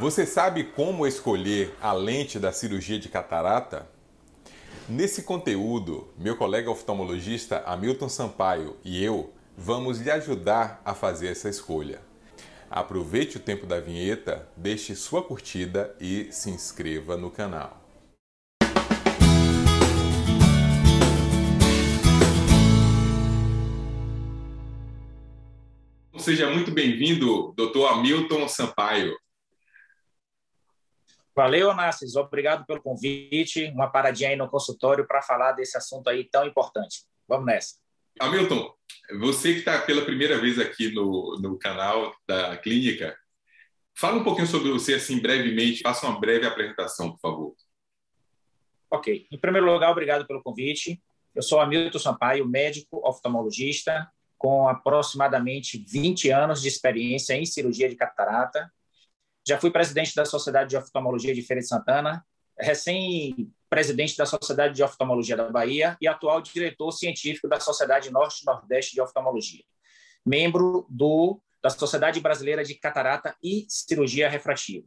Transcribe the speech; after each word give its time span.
Você 0.00 0.24
sabe 0.24 0.64
como 0.64 1.06
escolher 1.06 1.76
a 1.78 1.92
lente 1.92 2.38
da 2.38 2.50
cirurgia 2.52 2.98
de 2.98 3.10
catarata? 3.10 3.86
Nesse 4.88 5.24
conteúdo, 5.24 6.08
meu 6.16 6.38
colega 6.38 6.70
oftalmologista 6.70 7.62
Hamilton 7.66 8.08
Sampaio 8.08 8.78
e 8.82 9.04
eu 9.04 9.30
vamos 9.58 10.00
lhe 10.00 10.10
ajudar 10.10 10.80
a 10.86 10.94
fazer 10.94 11.28
essa 11.28 11.50
escolha. 11.50 12.00
Aproveite 12.70 13.36
o 13.36 13.40
tempo 13.40 13.66
da 13.66 13.78
vinheta, 13.78 14.48
deixe 14.56 14.96
sua 14.96 15.22
curtida 15.22 15.94
e 16.00 16.28
se 16.32 16.48
inscreva 16.48 17.18
no 17.18 17.30
canal. 17.30 17.78
Seja 26.16 26.48
muito 26.48 26.70
bem-vindo, 26.70 27.52
Dr. 27.54 27.84
Hamilton 27.84 28.48
Sampaio. 28.48 29.14
Valeu, 31.40 31.70
Onassis. 31.70 32.16
Obrigado 32.16 32.66
pelo 32.66 32.82
convite. 32.82 33.64
Uma 33.74 33.88
paradinha 33.88 34.28
aí 34.28 34.36
no 34.36 34.46
consultório 34.46 35.06
para 35.06 35.22
falar 35.22 35.52
desse 35.52 35.74
assunto 35.74 36.10
aí 36.10 36.28
tão 36.28 36.44
importante. 36.44 37.06
Vamos 37.26 37.46
nessa. 37.46 37.76
Hamilton, 38.20 38.70
você 39.18 39.54
que 39.54 39.60
está 39.60 39.78
pela 39.78 40.04
primeira 40.04 40.38
vez 40.38 40.58
aqui 40.58 40.92
no, 40.92 41.38
no 41.40 41.58
canal 41.58 42.14
da 42.28 42.58
clínica, 42.58 43.16
fala 43.96 44.18
um 44.18 44.22
pouquinho 44.22 44.46
sobre 44.46 44.70
você, 44.70 44.96
assim, 44.96 45.18
brevemente. 45.18 45.80
Faça 45.80 46.06
uma 46.06 46.20
breve 46.20 46.46
apresentação, 46.46 47.12
por 47.12 47.20
favor. 47.20 47.54
Ok. 48.90 49.26
Em 49.32 49.38
primeiro 49.38 49.72
lugar, 49.72 49.90
obrigado 49.90 50.26
pelo 50.26 50.42
convite. 50.42 51.02
Eu 51.34 51.40
sou 51.40 51.58
Hamilton 51.58 51.98
Sampaio, 51.98 52.46
médico 52.46 53.00
oftalmologista, 53.02 54.06
com 54.36 54.68
aproximadamente 54.68 55.82
20 55.88 56.28
anos 56.28 56.60
de 56.60 56.68
experiência 56.68 57.32
em 57.32 57.46
cirurgia 57.46 57.88
de 57.88 57.96
catarata 57.96 58.70
já 59.46 59.58
fui 59.58 59.70
presidente 59.70 60.14
da 60.14 60.24
Sociedade 60.24 60.70
de 60.70 60.76
Oftalmologia 60.76 61.34
de 61.34 61.42
Feira 61.42 61.60
de 61.60 61.68
Santana, 61.68 62.24
recém-presidente 62.58 64.16
da 64.16 64.26
Sociedade 64.26 64.74
de 64.74 64.82
Oftalmologia 64.82 65.36
da 65.36 65.50
Bahia 65.50 65.96
e 66.00 66.06
atual 66.06 66.40
diretor 66.40 66.92
científico 66.92 67.48
da 67.48 67.58
Sociedade 67.58 68.10
Norte-Nordeste 68.10 68.94
de 68.94 69.00
Oftalmologia. 69.00 69.64
Membro 70.24 70.86
do, 70.90 71.40
da 71.62 71.70
Sociedade 71.70 72.20
Brasileira 72.20 72.62
de 72.62 72.74
Catarata 72.74 73.34
e 73.42 73.64
Cirurgia 73.68 74.28
Refrativa. 74.28 74.86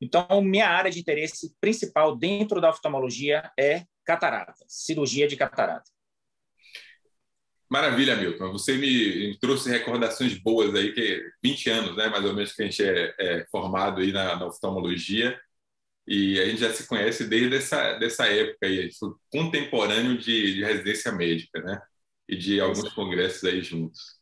Então, 0.00 0.42
minha 0.42 0.68
área 0.68 0.90
de 0.90 0.98
interesse 0.98 1.54
principal 1.60 2.16
dentro 2.16 2.60
da 2.60 2.70
oftalmologia 2.70 3.50
é 3.58 3.84
catarata, 4.04 4.64
cirurgia 4.66 5.28
de 5.28 5.36
catarata. 5.36 5.90
Maravilha, 7.72 8.14
Milton. 8.16 8.52
Você 8.52 8.76
me 8.76 9.34
trouxe 9.38 9.70
recordações 9.70 10.36
boas 10.36 10.74
aí, 10.74 10.92
que 10.92 11.32
20 11.42 11.70
anos, 11.70 11.96
né, 11.96 12.06
mais 12.06 12.22
ou 12.22 12.34
menos, 12.34 12.52
que 12.52 12.60
a 12.60 12.66
gente 12.66 12.84
é, 12.84 13.14
é 13.18 13.46
formado 13.50 14.02
aí 14.02 14.12
na, 14.12 14.36
na, 14.36 14.44
oftalmologia 14.46 15.40
e 16.06 16.38
a 16.38 16.44
gente 16.44 16.60
já 16.60 16.70
se 16.70 16.86
conhece 16.86 17.26
desde 17.26 17.56
essa 17.56 17.94
dessa 17.94 18.26
época 18.26 18.66
aí, 18.66 18.90
contemporâneo 19.30 20.18
de, 20.18 20.56
de 20.56 20.62
residência 20.62 21.12
médica, 21.12 21.62
né, 21.62 21.80
e 22.28 22.36
de 22.36 22.60
alguns 22.60 22.92
congressos 22.92 23.42
aí 23.44 23.62
juntos. 23.62 24.20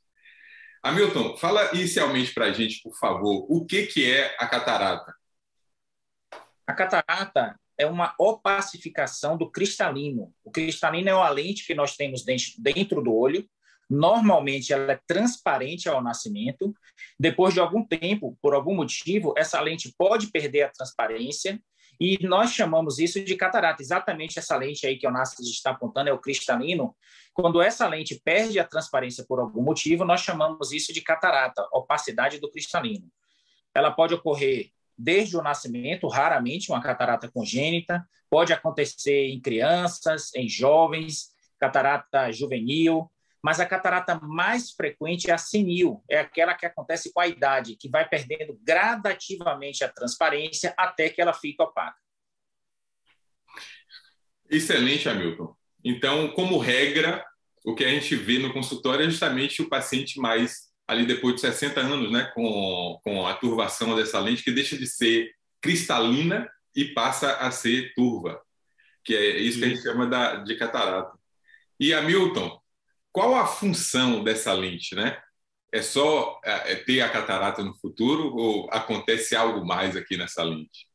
Hamilton, 0.81 1.37
fala 1.37 1.75
inicialmente 1.75 2.33
para 2.33 2.45
a 2.47 2.53
gente, 2.53 2.81
por 2.81 2.97
favor, 2.97 3.47
o 3.51 3.67
que, 3.67 3.87
que 3.87 4.09
é 4.09 4.37
a 4.39 4.47
catarata? 4.47 5.13
A 6.65 6.73
catarata 6.73 7.60
é 7.81 7.87
uma 7.87 8.15
opacificação 8.19 9.39
do 9.39 9.51
cristalino. 9.51 10.35
O 10.45 10.51
cristalino 10.51 11.09
é 11.09 11.15
uma 11.15 11.31
lente 11.31 11.67
que 11.67 11.75
nós 11.75 11.97
temos 11.97 12.23
dentro 12.59 13.03
do 13.03 13.15
olho. 13.15 13.49
Normalmente 13.89 14.71
ela 14.71 14.93
é 14.93 15.01
transparente 15.07 15.89
ao 15.89 16.03
nascimento. 16.03 16.75
Depois 17.19 17.55
de 17.55 17.61
algum 17.61 17.83
tempo, 17.83 18.37
por 18.43 18.53
algum 18.53 18.75
motivo, 18.75 19.33
essa 19.35 19.59
lente 19.63 19.95
pode 19.97 20.27
perder 20.27 20.65
a 20.65 20.69
transparência 20.69 21.59
e 21.99 22.19
nós 22.23 22.53
chamamos 22.53 22.99
isso 22.99 23.25
de 23.25 23.35
catarata. 23.35 23.83
Exatamente 23.83 24.39
essa 24.39 24.57
lente 24.57 24.87
aí 24.87 24.99
que 24.99 25.07
o 25.07 25.11
Nassis 25.11 25.49
está 25.49 25.71
apontando 25.71 26.11
é 26.11 26.13
o 26.13 26.21
cristalino. 26.21 26.95
Quando 27.33 27.63
essa 27.63 27.89
lente 27.89 28.21
perde 28.23 28.59
a 28.61 28.65
transparência 28.65 29.25
por 29.27 29.41
algum 29.41 29.63
motivo, 29.63 30.05
nós 30.05 30.21
chamamos 30.21 30.71
isso 30.71 30.93
de 30.93 31.01
catarata, 31.01 31.67
opacidade 31.73 32.39
do 32.39 32.51
cristalino. 32.51 33.09
Ela 33.75 33.91
pode 33.91 34.13
ocorrer 34.13 34.71
desde 35.03 35.37
o 35.37 35.43
nascimento, 35.43 36.07
raramente 36.09 36.71
uma 36.71 36.83
catarata 36.83 37.31
congênita, 37.31 38.07
pode 38.29 38.53
acontecer 38.53 39.29
em 39.29 39.41
crianças, 39.41 40.35
em 40.35 40.49
jovens, 40.49 41.31
catarata 41.59 42.31
juvenil, 42.31 43.11
mas 43.43 43.59
a 43.59 43.67
catarata 43.67 44.21
mais 44.23 44.71
frequente 44.73 45.31
é 45.31 45.33
a 45.33 45.39
senil, 45.39 46.05
é 46.09 46.19
aquela 46.19 46.55
que 46.55 46.67
acontece 46.67 47.11
com 47.13 47.21
a 47.21 47.27
idade, 47.27 47.77
que 47.77 47.89
vai 47.89 48.07
perdendo 48.07 48.59
gradativamente 48.63 49.83
a 49.83 49.89
transparência 49.89 50.75
até 50.77 51.09
que 51.09 51.23
ela 51.23 51.33
fica 51.33 51.65
opaca. 51.65 51.97
Excelente, 54.51 55.09
Hamilton. 55.09 55.55
Então, 55.83 56.29
como 56.33 56.59
regra, 56.59 57.25
o 57.65 57.75
que 57.75 57.85
a 57.85 57.89
gente 57.89 58.15
vê 58.15 58.39
no 58.39 58.53
consultório 58.53 59.07
é 59.07 59.11
justamente 59.11 59.63
o 59.63 59.69
paciente 59.69 60.21
mais 60.21 60.70
ali 60.91 61.07
depois 61.07 61.37
de 61.37 61.43
60 61.43 61.81
anos, 61.81 62.11
né, 62.11 62.33
com, 62.35 62.99
com 63.05 63.25
a 63.25 63.35
turvação 63.35 63.95
dessa 63.95 64.19
lente, 64.19 64.43
que 64.43 64.51
deixa 64.51 64.77
de 64.77 64.89
ser 64.89 65.31
cristalina 65.61 66.51
e 66.75 66.87
passa 66.87 67.37
a 67.37 67.53
ser 67.53 67.95
turva, 67.95 68.43
que 69.05 69.15
é 69.15 69.39
isso 69.39 69.61
que 69.61 69.67
a 69.67 69.69
gente 69.69 69.83
chama 69.83 70.09
da, 70.09 70.37
de 70.37 70.57
catarata. 70.57 71.17
E 71.79 71.95
Hamilton, 71.95 72.61
qual 73.13 73.37
a 73.37 73.47
função 73.47 74.25
dessa 74.25 74.53
lente, 74.53 74.97
né? 74.97 75.17
É 75.73 75.81
só 75.81 76.41
é, 76.45 76.73
é 76.73 76.75
ter 76.75 77.01
a 77.03 77.09
catarata 77.09 77.63
no 77.63 77.79
futuro 77.79 78.35
ou 78.35 78.69
acontece 78.73 79.37
algo 79.37 79.65
mais 79.65 79.97
aqui 79.97 80.17
nessa 80.17 80.43
lente? 80.43 80.89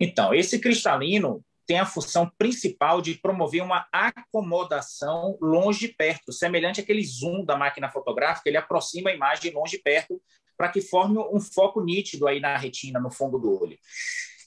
Então, 0.00 0.32
esse 0.32 0.58
cristalino 0.58 1.44
tem 1.68 1.78
a 1.78 1.84
função 1.84 2.32
principal 2.38 3.02
de 3.02 3.14
promover 3.14 3.62
uma 3.62 3.86
acomodação 3.92 5.36
longe 5.38 5.84
e 5.84 5.94
perto, 5.94 6.32
semelhante 6.32 6.80
àquele 6.80 7.04
zoom 7.04 7.44
da 7.44 7.58
máquina 7.58 7.90
fotográfica, 7.90 8.48
ele 8.48 8.56
aproxima 8.56 9.10
a 9.10 9.14
imagem 9.14 9.52
longe 9.52 9.76
e 9.76 9.82
perto 9.82 10.18
para 10.56 10.70
que 10.70 10.80
forme 10.80 11.18
um 11.18 11.38
foco 11.38 11.84
nítido 11.84 12.26
aí 12.26 12.40
na 12.40 12.56
retina, 12.56 12.98
no 12.98 13.10
fundo 13.10 13.38
do 13.38 13.62
olho. 13.62 13.78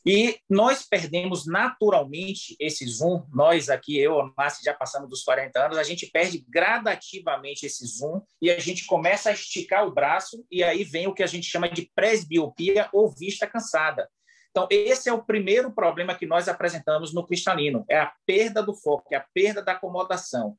E 0.04 0.40
nós 0.50 0.82
perdemos 0.82 1.46
naturalmente 1.46 2.56
esse 2.60 2.88
zoom, 2.88 3.24
nós 3.32 3.70
aqui, 3.70 4.00
eu, 4.00 4.34
Márcio, 4.36 4.64
já 4.66 4.74
passamos 4.74 5.08
dos 5.08 5.24
40 5.24 5.64
anos, 5.64 5.78
a 5.78 5.84
gente 5.84 6.08
perde 6.08 6.44
gradativamente 6.50 7.68
esse 7.68 7.86
zoom 7.86 8.20
e 8.42 8.50
a 8.50 8.60
gente 8.60 8.88
começa 8.88 9.30
a 9.30 9.34
esticar 9.34 9.86
o 9.86 9.94
braço 9.94 10.44
e 10.50 10.64
aí 10.64 10.84
vem 10.84 11.06
o 11.06 11.14
que 11.14 11.22
a 11.22 11.28
gente 11.28 11.46
chama 11.46 11.70
de 11.70 11.92
presbiopia 11.94 12.90
ou 12.92 13.12
vista 13.12 13.46
cansada. 13.46 14.10
Então, 14.52 14.68
esse 14.70 15.10
é 15.10 15.14
o 15.14 15.24
primeiro 15.24 15.72
problema 15.72 16.14
que 16.14 16.26
nós 16.26 16.50
apresentamos 16.50 17.14
no 17.14 17.26
cristalino, 17.26 17.86
é 17.90 17.98
a 17.98 18.14
perda 18.26 18.62
do 18.62 18.76
foco, 18.76 19.08
é 19.12 19.16
a 19.16 19.26
perda 19.34 19.64
da 19.64 19.72
acomodação. 19.72 20.58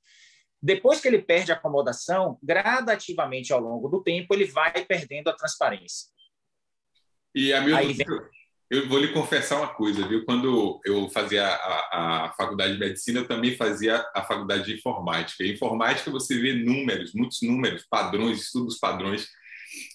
Depois 0.61 1.01
que 1.01 1.09
ele 1.09 1.21
perde 1.21 1.53
a 1.53 1.57
acomodação, 1.57 2.39
gradativamente 2.43 3.53
ao 3.53 3.61
longo 3.61 3.89
do 3.89 4.03
tempo, 4.03 4.33
ele 4.33 4.47
vai 4.47 4.73
perdendo 4.85 5.29
a 5.29 5.35
transparência. 5.35 6.09
E, 7.35 7.53
amigo, 7.53 7.77
vem... 7.77 8.07
eu 8.71 8.89
vou 8.89 8.99
lhe 8.99 9.13
confessar 9.13 9.59
uma 9.59 9.75
coisa, 9.75 10.07
viu? 10.07 10.25
Quando 10.25 10.81
eu 10.87 11.11
fazia 11.11 11.47
a, 11.47 12.27
a, 12.27 12.33
faculdade 12.33 12.75
de 12.75 12.79
medicina, 12.79 13.21
eu 13.21 13.29
também 13.29 13.57
fazia 13.57 14.03
a 14.15 14.23
faculdade 14.23 14.65
de 14.65 14.75
informática. 14.75 15.45
Em 15.45 15.53
informática, 15.53 16.11
você 16.11 16.39
vê 16.39 16.55
números, 16.55 17.13
muitos 17.13 17.43
números, 17.43 17.85
padrões, 17.91 18.41
estudos 18.41 18.79
padrões 18.79 19.29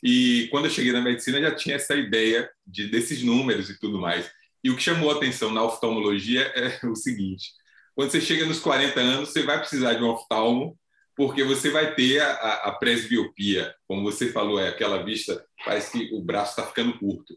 e 0.03 0.47
quando 0.51 0.65
eu 0.65 0.71
cheguei 0.71 0.91
na 0.91 1.01
medicina, 1.01 1.41
já 1.41 1.53
tinha 1.53 1.75
essa 1.75 1.95
ideia 1.95 2.49
de, 2.65 2.87
desses 2.87 3.23
números 3.23 3.69
e 3.69 3.79
tudo 3.79 3.99
mais. 3.99 4.29
E 4.63 4.69
o 4.69 4.75
que 4.75 4.83
chamou 4.83 5.11
a 5.11 5.15
atenção 5.15 5.51
na 5.51 5.63
oftalmologia 5.63 6.41
é 6.55 6.79
o 6.87 6.95
seguinte: 6.95 7.51
quando 7.95 8.11
você 8.11 8.21
chega 8.21 8.45
nos 8.45 8.59
40 8.59 8.99
anos, 8.99 9.29
você 9.29 9.43
vai 9.43 9.59
precisar 9.59 9.93
de 9.93 10.03
um 10.03 10.09
oftalmo, 10.09 10.77
porque 11.15 11.43
você 11.43 11.69
vai 11.69 11.95
ter 11.95 12.19
a, 12.21 12.31
a, 12.31 12.71
presbiopia, 12.73 13.73
como 13.87 14.03
você 14.03 14.31
falou, 14.31 14.59
é 14.59 14.69
aquela 14.69 15.03
vista, 15.03 15.43
parece 15.65 15.91
que 15.91 16.13
o 16.13 16.21
braço 16.21 16.51
está 16.51 16.63
ficando 16.63 16.97
curto. 16.99 17.35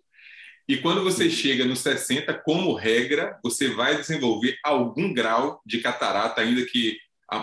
E 0.69 0.77
quando 0.77 1.03
você 1.03 1.29
chega 1.29 1.65
nos 1.65 1.81
60, 1.81 2.33
como 2.45 2.75
regra, 2.75 3.39
você 3.43 3.69
vai 3.69 3.97
desenvolver 3.97 4.57
algum 4.63 5.13
grau 5.13 5.61
de 5.67 5.81
catarata, 5.81 6.41
ainda 6.41 6.65
que 6.65 6.97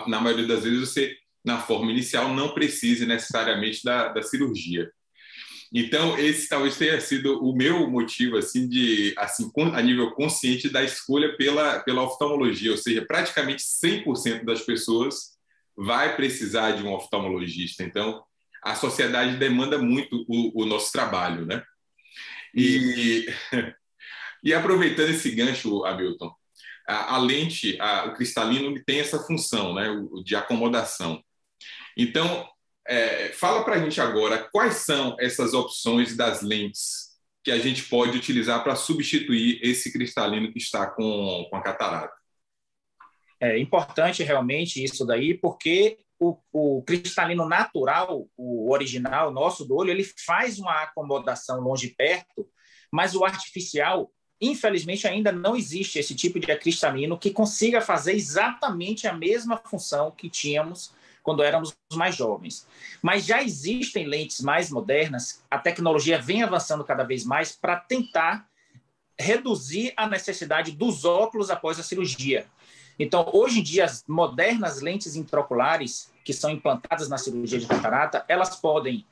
na 0.06 0.20
maioria 0.20 0.46
das 0.46 0.64
vezes 0.64 0.80
você 0.80 1.16
na 1.44 1.58
forma 1.58 1.90
inicial, 1.90 2.34
não 2.34 2.52
precise 2.52 3.06
necessariamente 3.06 3.82
da, 3.82 4.08
da 4.08 4.22
cirurgia. 4.22 4.90
Então, 5.72 6.18
esse 6.18 6.48
talvez 6.48 6.76
tenha 6.76 7.00
sido 7.00 7.44
o 7.44 7.54
meu 7.54 7.88
motivo, 7.88 8.38
assim, 8.38 8.66
de, 8.66 9.14
assim, 9.18 9.50
a 9.74 9.82
nível 9.82 10.12
consciente 10.12 10.68
da 10.68 10.82
escolha 10.82 11.36
pela, 11.36 11.80
pela 11.80 12.02
oftalmologia, 12.02 12.70
ou 12.70 12.78
seja, 12.78 13.04
praticamente 13.04 13.62
100% 13.62 14.44
das 14.44 14.62
pessoas 14.62 15.36
vai 15.76 16.16
precisar 16.16 16.72
de 16.72 16.82
um 16.82 16.92
oftalmologista. 16.92 17.82
Então, 17.82 18.22
a 18.62 18.74
sociedade 18.74 19.36
demanda 19.36 19.78
muito 19.78 20.24
o, 20.26 20.62
o 20.62 20.66
nosso 20.66 20.90
trabalho, 20.90 21.44
né? 21.44 21.62
E, 22.54 23.26
e 24.42 24.54
aproveitando 24.54 25.10
esse 25.10 25.30
gancho, 25.30 25.84
Hamilton, 25.84 26.34
a, 26.88 27.14
a 27.14 27.18
lente, 27.18 27.78
a, 27.80 28.06
o 28.06 28.14
cristalino, 28.14 28.74
tem 28.84 29.00
essa 29.00 29.18
função, 29.18 29.74
né, 29.74 29.86
de 30.24 30.34
acomodação. 30.34 31.22
Então, 31.96 32.48
é, 32.88 33.28
fala 33.34 33.62
para 33.62 33.74
a 33.74 33.78
gente 33.78 34.00
agora 34.00 34.48
quais 34.50 34.76
são 34.76 35.14
essas 35.20 35.52
opções 35.52 36.16
das 36.16 36.40
lentes 36.40 37.08
que 37.44 37.50
a 37.50 37.58
gente 37.58 37.84
pode 37.84 38.16
utilizar 38.16 38.64
para 38.64 38.74
substituir 38.74 39.60
esse 39.62 39.92
cristalino 39.92 40.50
que 40.50 40.58
está 40.58 40.86
com, 40.86 41.46
com 41.50 41.56
a 41.56 41.62
catarata? 41.62 42.14
É 43.40 43.58
importante 43.58 44.22
realmente 44.22 44.82
isso 44.82 45.06
daí, 45.06 45.34
porque 45.34 45.98
o, 46.18 46.36
o, 46.50 46.82
cristalino 46.82 47.46
natural, 47.46 48.26
o 48.36 48.72
original 48.72 49.30
nosso 49.30 49.64
do 49.64 49.76
olho, 49.76 49.90
ele 49.90 50.04
faz 50.26 50.58
uma 50.58 50.82
acomodação 50.82 51.60
longe 51.60 51.88
e 51.88 51.94
perto, 51.94 52.48
mas 52.90 53.14
o 53.14 53.24
artificial, 53.24 54.10
infelizmente, 54.40 55.06
ainda 55.06 55.30
não 55.30 55.54
existe 55.54 55.98
esse 55.98 56.14
tipo 56.14 56.40
de 56.40 56.46
cristalino 56.56 57.18
que 57.18 57.30
consiga 57.30 57.80
fazer 57.80 58.14
exatamente 58.14 59.06
a 59.06 59.12
mesma 59.12 59.58
função 59.58 60.10
que 60.10 60.28
tínhamos 60.28 60.92
quando 61.28 61.42
éramos 61.42 61.76
mais 61.92 62.16
jovens. 62.16 62.66
Mas 63.02 63.26
já 63.26 63.42
existem 63.42 64.06
lentes 64.06 64.40
mais 64.40 64.70
modernas, 64.70 65.44
a 65.50 65.58
tecnologia 65.58 66.18
vem 66.18 66.42
avançando 66.42 66.82
cada 66.82 67.04
vez 67.04 67.22
mais 67.22 67.52
para 67.52 67.76
tentar 67.76 68.48
reduzir 69.18 69.92
a 69.94 70.08
necessidade 70.08 70.72
dos 70.72 71.04
óculos 71.04 71.50
após 71.50 71.78
a 71.78 71.82
cirurgia. 71.82 72.46
Então, 72.98 73.28
hoje 73.30 73.60
em 73.60 73.62
dia, 73.62 73.84
as 73.84 74.02
modernas 74.08 74.80
lentes 74.80 75.16
intraoculares 75.16 76.10
que 76.24 76.32
são 76.32 76.48
implantadas 76.48 77.10
na 77.10 77.18
cirurgia 77.18 77.58
de 77.58 77.66
catarata, 77.66 78.24
elas 78.26 78.56
podem, 78.56 79.04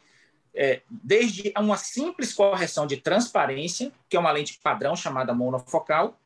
é, 0.55 0.81
desde 0.89 1.53
uma 1.59 1.77
simples 1.77 2.33
correção 2.33 2.87
de 2.87 2.97
transparência, 2.97 3.93
que 4.09 4.17
é 4.17 4.19
uma 4.19 4.33
lente 4.33 4.59
padrão 4.63 4.97
chamada 4.97 5.35
monofocal, 5.35 6.19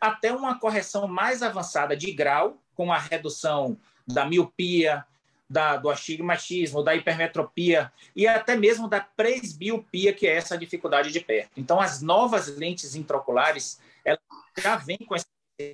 até 0.00 0.32
uma 0.32 0.60
correção 0.60 1.08
mais 1.08 1.42
avançada 1.42 1.96
de 1.96 2.12
grau, 2.12 2.58
com 2.76 2.92
a 2.92 2.98
redução 2.98 3.76
da 4.06 4.24
miopia, 4.24 5.04
da, 5.48 5.76
do 5.76 5.90
astigmatismo, 5.90 6.82
da 6.82 6.94
hipermetropia 6.94 7.92
e 8.16 8.26
até 8.26 8.56
mesmo 8.56 8.88
da 8.88 9.00
presbiopia, 9.00 10.12
que 10.12 10.26
é 10.26 10.36
essa 10.36 10.56
dificuldade 10.56 11.12
de 11.12 11.20
perto. 11.20 11.50
Então, 11.56 11.80
as 11.80 12.00
novas 12.00 12.48
lentes 12.56 12.94
intraoculares, 12.94 13.80
elas 14.04 14.20
já 14.56 14.76
vêm 14.76 14.98
com 14.98 15.14
esse 15.14 15.26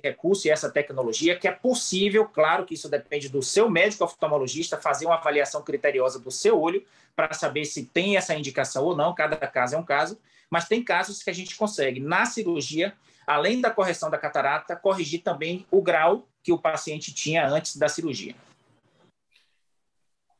recurso 0.03 0.47
e 0.47 0.51
essa 0.51 0.69
tecnologia, 0.69 1.37
que 1.37 1.47
é 1.47 1.51
possível, 1.51 2.25
claro 2.25 2.65
que 2.65 2.73
isso 2.73 2.89
depende 2.89 3.29
do 3.29 3.41
seu 3.41 3.69
médico 3.69 4.03
oftalmologista, 4.03 4.77
fazer 4.77 5.05
uma 5.05 5.15
avaliação 5.15 5.63
criteriosa 5.63 6.19
do 6.19 6.29
seu 6.29 6.59
olho 6.59 6.85
para 7.15 7.33
saber 7.33 7.65
se 7.65 7.85
tem 7.85 8.17
essa 8.17 8.35
indicação 8.35 8.83
ou 8.83 8.95
não, 8.95 9.15
cada 9.15 9.35
caso 9.35 9.75
é 9.75 9.77
um 9.77 9.83
caso, 9.83 10.19
mas 10.49 10.67
tem 10.67 10.83
casos 10.83 11.23
que 11.23 11.29
a 11.29 11.33
gente 11.33 11.55
consegue, 11.55 11.99
na 11.99 12.25
cirurgia, 12.25 12.93
além 13.25 13.61
da 13.61 13.69
correção 13.69 14.09
da 14.09 14.17
catarata, 14.17 14.75
corrigir 14.75 15.21
também 15.21 15.65
o 15.69 15.81
grau 15.81 16.27
que 16.43 16.51
o 16.51 16.57
paciente 16.57 17.13
tinha 17.13 17.47
antes 17.47 17.75
da 17.77 17.87
cirurgia. 17.87 18.35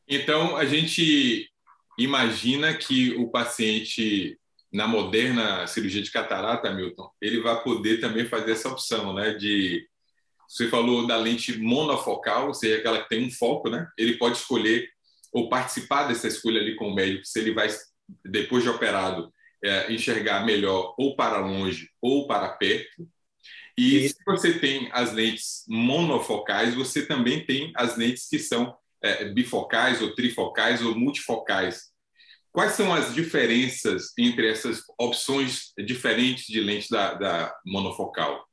Então, 0.10 0.58
a 0.58 0.66
gente 0.66 1.48
imagina 1.98 2.74
que 2.74 3.12
o 3.12 3.30
paciente 3.30 4.40
na 4.72 4.88
moderna 4.88 5.66
cirurgia 5.68 6.02
de 6.02 6.12
catarata, 6.12 6.72
Milton, 6.72 7.10
ele 7.22 7.42
vai 7.42 7.62
poder 7.64 8.00
também 8.00 8.26
fazer 8.26 8.52
essa 8.52 8.70
opção, 8.70 9.14
né? 9.14 9.34
De 9.34 9.88
você 10.48 10.68
falou 10.68 11.06
da 11.06 11.16
lente 11.16 11.58
monofocal, 11.60 12.48
ou 12.48 12.54
seja, 12.54 12.78
aquela 12.78 13.02
que 13.02 13.10
tem 13.10 13.26
um 13.26 13.32
foco, 13.32 13.70
né? 13.70 13.88
Ele 13.98 14.18
pode 14.18 14.38
escolher 14.38 14.90
ou 15.32 15.48
participar 15.48 16.08
dessa 16.08 16.28
escolha 16.28 16.60
ali 16.60 16.76
com 16.76 16.90
o 16.90 16.96
médico, 16.96 17.26
se 17.26 17.40
ele 17.40 17.54
vai 17.54 17.68
depois 18.26 18.64
de 18.64 18.70
operado 18.70 19.32
é, 19.64 19.94
enxergar 19.94 20.46
melhor 20.46 20.96
ou 20.98 21.16
para 21.16 21.38
longe 21.38 21.90
ou 22.02 22.28
para 22.28 22.50
perto. 22.50 23.08
E 23.78 24.10
se 24.10 24.16
você 24.26 24.60
tem 24.60 24.90
as 24.92 25.14
lentes 25.14 25.64
monofocais, 25.68 26.74
você 26.74 27.06
também 27.06 27.46
tem 27.46 27.72
as 27.76 27.96
lentes 27.96 28.28
que 28.28 28.40
são 28.40 28.76
é, 29.04 29.26
bifocais 29.26 30.02
ou 30.02 30.14
trifocais 30.14 30.82
ou 30.82 30.96
multifocais. 30.98 31.90
Quais 32.52 32.74
são 32.74 32.94
as 32.94 33.14
diferenças 33.14 34.12
entre 34.18 34.50
essas 34.50 34.82
opções 35.00 35.72
diferentes 35.78 36.46
de 36.46 36.60
lente 36.60 36.90
da, 36.90 37.14
da 37.14 37.56
monofocal? 37.66 38.44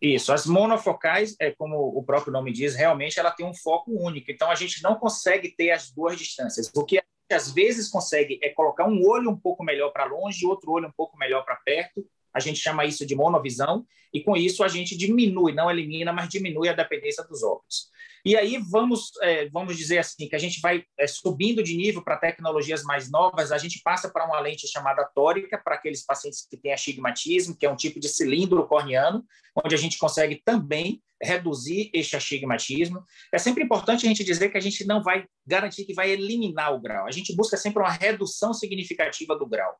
Isso, 0.00 0.32
as 0.32 0.46
monofocais, 0.46 1.34
é 1.40 1.50
como 1.50 1.76
o 1.76 2.04
próprio 2.04 2.32
nome 2.32 2.52
diz, 2.52 2.76
realmente 2.76 3.18
ela 3.18 3.32
tem 3.32 3.44
um 3.44 3.54
foco 3.54 3.90
único. 3.90 4.30
Então 4.30 4.50
a 4.50 4.54
gente 4.54 4.82
não 4.82 4.94
consegue 4.94 5.50
ter 5.56 5.72
as 5.72 5.90
duas 5.90 6.16
distâncias. 6.16 6.70
O 6.74 6.84
que 6.84 7.02
às 7.30 7.52
vezes 7.52 7.88
consegue 7.88 8.38
é 8.42 8.50
colocar 8.50 8.86
um 8.86 9.04
olho 9.04 9.30
um 9.30 9.36
pouco 9.36 9.64
melhor 9.64 9.90
para 9.90 10.04
longe 10.04 10.46
outro 10.46 10.70
olho 10.70 10.88
um 10.88 10.92
pouco 10.96 11.18
melhor 11.18 11.44
para 11.44 11.56
perto. 11.56 12.06
A 12.38 12.40
gente 12.40 12.60
chama 12.60 12.84
isso 12.84 13.04
de 13.04 13.14
monovisão 13.14 13.84
e 14.14 14.22
com 14.22 14.36
isso 14.36 14.64
a 14.64 14.68
gente 14.68 14.96
diminui, 14.96 15.52
não 15.52 15.70
elimina, 15.70 16.12
mas 16.12 16.28
diminui 16.28 16.68
a 16.68 16.72
dependência 16.72 17.24
dos 17.24 17.42
óculos. 17.42 17.90
E 18.24 18.36
aí 18.36 18.58
vamos, 18.70 19.10
é, 19.22 19.48
vamos 19.48 19.76
dizer 19.76 19.98
assim, 19.98 20.28
que 20.28 20.36
a 20.36 20.38
gente 20.38 20.60
vai 20.60 20.84
é, 20.98 21.06
subindo 21.06 21.62
de 21.62 21.76
nível 21.76 22.02
para 22.02 22.16
tecnologias 22.16 22.82
mais 22.82 23.10
novas, 23.10 23.52
a 23.52 23.58
gente 23.58 23.80
passa 23.82 24.08
para 24.08 24.26
uma 24.26 24.40
lente 24.40 24.66
chamada 24.68 25.04
tórica, 25.14 25.58
para 25.58 25.74
aqueles 25.74 26.04
pacientes 26.04 26.46
que 26.48 26.56
têm 26.56 26.72
astigmatismo, 26.72 27.56
que 27.56 27.66
é 27.66 27.70
um 27.70 27.76
tipo 27.76 28.00
de 28.00 28.08
cilindro 28.08 28.66
corneano, 28.66 29.24
onde 29.64 29.74
a 29.74 29.78
gente 29.78 29.98
consegue 29.98 30.42
também 30.44 31.02
reduzir 31.22 31.90
este 31.92 32.16
astigmatismo. 32.16 33.02
É 33.32 33.38
sempre 33.38 33.64
importante 33.64 34.06
a 34.06 34.08
gente 34.08 34.22
dizer 34.22 34.50
que 34.50 34.56
a 34.56 34.60
gente 34.60 34.86
não 34.86 35.02
vai 35.02 35.26
garantir 35.46 35.84
que 35.84 35.94
vai 35.94 36.10
eliminar 36.10 36.74
o 36.74 36.80
grau, 36.80 37.06
a 37.06 37.10
gente 37.10 37.34
busca 37.34 37.56
sempre 37.56 37.82
uma 37.82 37.90
redução 37.90 38.52
significativa 38.52 39.36
do 39.36 39.46
grau, 39.46 39.74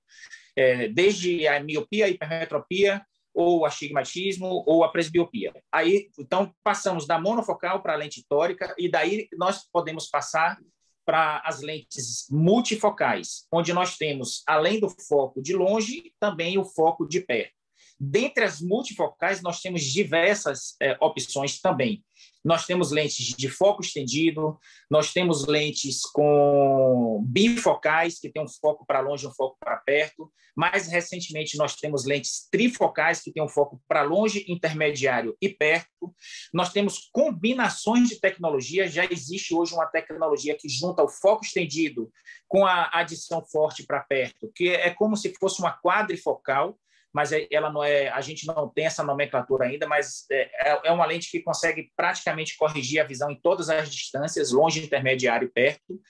é, 0.59 0.89
desde 0.89 1.47
a 1.47 1.63
miopia, 1.63 2.07
a 2.07 2.09
hipermetropia, 2.09 3.07
ou 3.33 3.65
astigmatismo 3.65 4.65
ou 4.67 4.83
a 4.83 4.89
presbiopia. 4.89 5.55
Aí, 5.71 6.11
então, 6.19 6.53
passamos 6.65 7.07
da 7.07 7.21
monofocal 7.21 7.81
para 7.81 7.93
a 7.93 7.97
lente 7.97 8.25
tórica 8.29 8.75
e 8.77 8.89
daí 8.91 9.29
nós 9.37 9.65
podemos 9.71 10.09
passar 10.09 10.59
para 11.07 11.41
as 11.45 11.63
lentes 11.63 12.27
multifocais, 12.29 13.47
onde 13.53 13.73
nós 13.73 13.97
temos, 13.97 14.43
além 14.47 14.81
do 14.81 14.89
foco 14.91 15.41
de 15.41 15.55
longe, 15.55 16.13
também 16.19 16.59
o 16.59 16.65
foco 16.65 17.07
de 17.07 17.21
perto. 17.21 17.58
Dentre 18.01 18.45
as 18.45 18.61
multifocais, 18.61 19.43
nós 19.43 19.61
temos 19.61 19.83
diversas 19.83 20.77
é, 20.81 20.97
opções 21.01 21.61
também. 21.61 22.05
Nós 22.45 22.65
temos 22.65 22.93
lentes 22.93 23.35
de 23.37 23.49
foco 23.49 23.83
estendido, 23.83 24.57
nós 24.89 25.13
temos 25.13 25.47
lentes 25.47 26.03
com 26.03 27.25
bifocais, 27.27 28.21
que 28.21 28.31
tem 28.31 28.43
um 28.43 28.49
foco 28.49 28.87
para 28.87 29.01
longe 29.01 29.25
e 29.25 29.29
um 29.29 29.35
foco 29.35 29.57
para 29.59 29.77
perto. 29.79 30.31
Mais 30.57 30.89
recentemente, 30.89 31.57
nós 31.57 31.77
temos 31.77 32.05
lentes 32.05 32.49
trifocais, 32.51 33.21
que 33.21 33.33
tem 33.33 33.43
um 33.43 33.49
foco 33.49 33.81
para 33.89 34.03
longe, 34.03 34.45
intermediário 34.49 35.37
e 35.41 35.49
perto. 35.49 36.15
Nós 36.53 36.73
temos 36.73 37.09
combinações 37.13 38.09
de 38.09 38.21
tecnologia. 38.21 38.89
Já 38.89 39.05
existe 39.05 39.55
hoje 39.55 39.75
uma 39.75 39.87
tecnologia 39.87 40.57
que 40.57 40.69
junta 40.69 41.03
o 41.03 41.09
foco 41.09 41.45
estendido 41.45 42.11
com 42.47 42.65
a 42.65 42.91
adição 42.93 43.45
forte 43.45 43.85
para 43.85 44.01
perto, 44.01 44.51
que 44.55 44.69
é 44.69 44.91
como 44.91 45.17
se 45.17 45.35
fosse 45.35 45.61
uma 45.61 45.77
quadrifocal 45.77 46.79
mas 47.13 47.33
é, 47.33 47.47
ela 47.51 47.73
não 47.73 47.83
é, 47.83 48.09
a 48.09 48.21
gente 48.21 48.47
não 48.47 48.69
tem 48.69 48.87
essa 48.87 49.03
nomenclatura 49.03 49.67
ainda, 49.67 49.87
mas 49.87 50.27
é, 50.31 50.71
é, 50.71 50.81
é 50.85 50.93
uma 50.93 51.07
lente 51.07 51.31
que 51.31 51.43
consegue 51.43 51.91
praticamente 51.97 52.57
corrigir 52.57 53.01
a 53.01 53.05
visão 53.05 53.31
em 53.31 53.41
todas 53.41 53.69
as 53.71 53.91
distâncias, 53.91 54.53
longe, 54.53 54.85
intermediário 54.85 55.47
e 55.47 55.51
perto. 55.51 56.01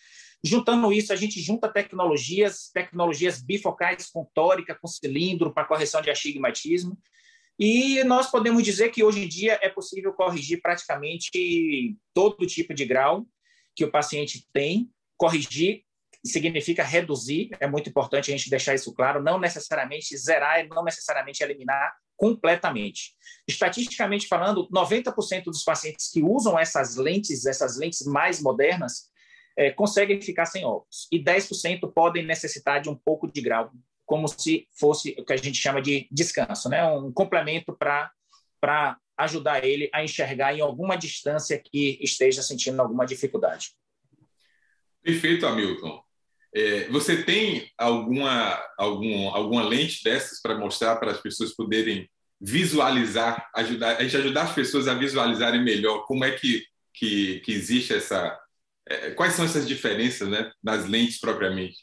Juntando 0.42 0.92
isso, 0.92 1.12
a 1.12 1.16
gente 1.16 1.40
junta 1.40 1.68
tecnologias, 1.68 2.70
tecnologias 2.72 3.42
bifocais 3.42 4.08
com 4.10 4.28
tórica, 4.32 4.74
com 4.74 4.86
cilindro 4.86 5.52
para 5.52 5.64
correção 5.64 6.00
de 6.00 6.10
astigmatismo, 6.10 6.96
e 7.58 8.04
nós 8.04 8.30
podemos 8.30 8.62
dizer 8.62 8.90
que 8.90 9.02
hoje 9.02 9.24
em 9.24 9.28
dia 9.28 9.58
é 9.60 9.68
possível 9.68 10.12
corrigir 10.12 10.60
praticamente 10.62 11.96
todo 12.14 12.46
tipo 12.46 12.72
de 12.72 12.84
grau 12.84 13.26
que 13.74 13.84
o 13.84 13.90
paciente 13.90 14.46
tem, 14.52 14.88
corrigir 15.16 15.82
significa 16.24 16.82
reduzir, 16.82 17.50
é 17.60 17.66
muito 17.66 17.88
importante 17.88 18.32
a 18.32 18.36
gente 18.36 18.50
deixar 18.50 18.74
isso 18.74 18.92
claro, 18.92 19.22
não 19.22 19.38
necessariamente 19.38 20.16
zerar 20.16 20.66
não 20.68 20.82
necessariamente 20.82 21.42
eliminar 21.42 21.94
completamente. 22.16 23.14
Estatisticamente 23.46 24.26
falando, 24.26 24.68
90% 24.70 25.44
dos 25.44 25.62
pacientes 25.62 26.10
que 26.10 26.22
usam 26.22 26.58
essas 26.58 26.96
lentes, 26.96 27.46
essas 27.46 27.78
lentes 27.78 28.04
mais 28.04 28.42
modernas, 28.42 29.08
é, 29.56 29.70
conseguem 29.70 30.20
ficar 30.20 30.46
sem 30.46 30.64
óculos, 30.64 31.08
e 31.10 31.22
10% 31.22 31.92
podem 31.92 32.24
necessitar 32.24 32.80
de 32.80 32.88
um 32.88 32.94
pouco 32.94 33.30
de 33.30 33.40
grau, 33.40 33.72
como 34.04 34.26
se 34.28 34.68
fosse 34.78 35.14
o 35.18 35.24
que 35.24 35.32
a 35.32 35.36
gente 35.36 35.58
chama 35.58 35.82
de 35.82 36.08
descanso, 36.10 36.68
né? 36.68 36.84
um 36.86 37.12
complemento 37.12 37.76
para 37.76 38.10
ajudar 39.16 39.64
ele 39.64 39.90
a 39.92 40.02
enxergar 40.02 40.54
em 40.54 40.60
alguma 40.60 40.96
distância 40.96 41.58
que 41.58 41.98
esteja 42.00 42.40
sentindo 42.40 42.80
alguma 42.80 43.04
dificuldade. 43.04 43.72
Perfeito, 45.02 45.46
Hamilton. 45.46 46.07
É, 46.54 46.88
você 46.88 47.22
tem 47.22 47.70
alguma, 47.76 48.58
algum, 48.78 49.28
alguma 49.28 49.62
lente 49.62 50.02
dessas 50.02 50.40
para 50.40 50.56
mostrar 50.56 50.96
para 50.96 51.10
as 51.10 51.20
pessoas 51.20 51.54
poderem 51.54 52.08
visualizar, 52.40 53.48
ajudar, 53.54 53.96
a 53.96 54.02
gente 54.02 54.16
ajudar 54.16 54.42
as 54.42 54.54
pessoas 54.54 54.88
a 54.88 54.94
visualizarem 54.94 55.62
melhor 55.62 56.04
como 56.06 56.24
é 56.24 56.30
que, 56.30 56.64
que, 56.94 57.40
que 57.40 57.52
existe 57.52 57.94
essa. 57.94 58.38
É, 58.86 59.10
quais 59.10 59.34
são 59.34 59.44
essas 59.44 59.68
diferenças 59.68 60.28
né, 60.28 60.50
nas 60.62 60.86
lentes 60.86 61.20
propriamente? 61.20 61.76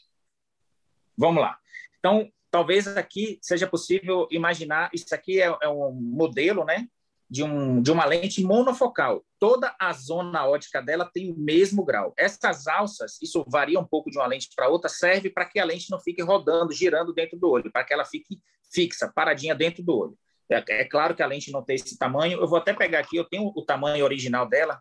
Vamos 1.16 1.42
lá. 1.42 1.56
Então, 1.98 2.30
talvez 2.50 2.88
aqui 2.88 3.38
seja 3.40 3.66
possível 3.66 4.26
imaginar, 4.30 4.90
isso 4.92 5.14
aqui 5.14 5.40
é, 5.40 5.56
é 5.62 5.68
um 5.68 5.92
modelo, 5.92 6.64
né? 6.64 6.88
De, 7.28 7.42
um, 7.42 7.82
de 7.82 7.90
uma 7.90 8.04
lente 8.04 8.42
monofocal. 8.42 9.24
Toda 9.38 9.74
a 9.78 9.92
zona 9.92 10.46
ótica 10.46 10.80
dela 10.80 11.10
tem 11.12 11.32
o 11.32 11.36
mesmo 11.36 11.84
grau. 11.84 12.14
Essas 12.16 12.66
alças, 12.66 13.20
isso 13.20 13.44
varia 13.48 13.78
um 13.78 13.84
pouco 13.84 14.10
de 14.10 14.18
uma 14.18 14.26
lente 14.26 14.48
para 14.54 14.68
outra, 14.68 14.88
serve 14.88 15.28
para 15.30 15.44
que 15.44 15.58
a 15.58 15.64
lente 15.64 15.90
não 15.90 16.00
fique 16.00 16.22
rodando, 16.22 16.72
girando 16.72 17.12
dentro 17.12 17.38
do 17.38 17.50
olho, 17.50 17.70
para 17.70 17.84
que 17.84 17.92
ela 17.92 18.04
fique 18.04 18.40
fixa, 18.72 19.12
paradinha 19.14 19.54
dentro 19.54 19.82
do 19.82 19.96
olho. 19.96 20.18
É, 20.50 20.62
é, 20.68 20.84
claro 20.84 21.14
que 21.14 21.22
a 21.22 21.26
lente 21.26 21.50
não 21.50 21.62
tem 21.62 21.76
esse 21.76 21.98
tamanho. 21.98 22.40
Eu 22.40 22.46
vou 22.46 22.58
até 22.58 22.72
pegar 22.72 23.00
aqui, 23.00 23.16
eu 23.16 23.24
tenho 23.24 23.52
o 23.54 23.64
tamanho 23.64 24.04
original 24.04 24.48
dela. 24.48 24.80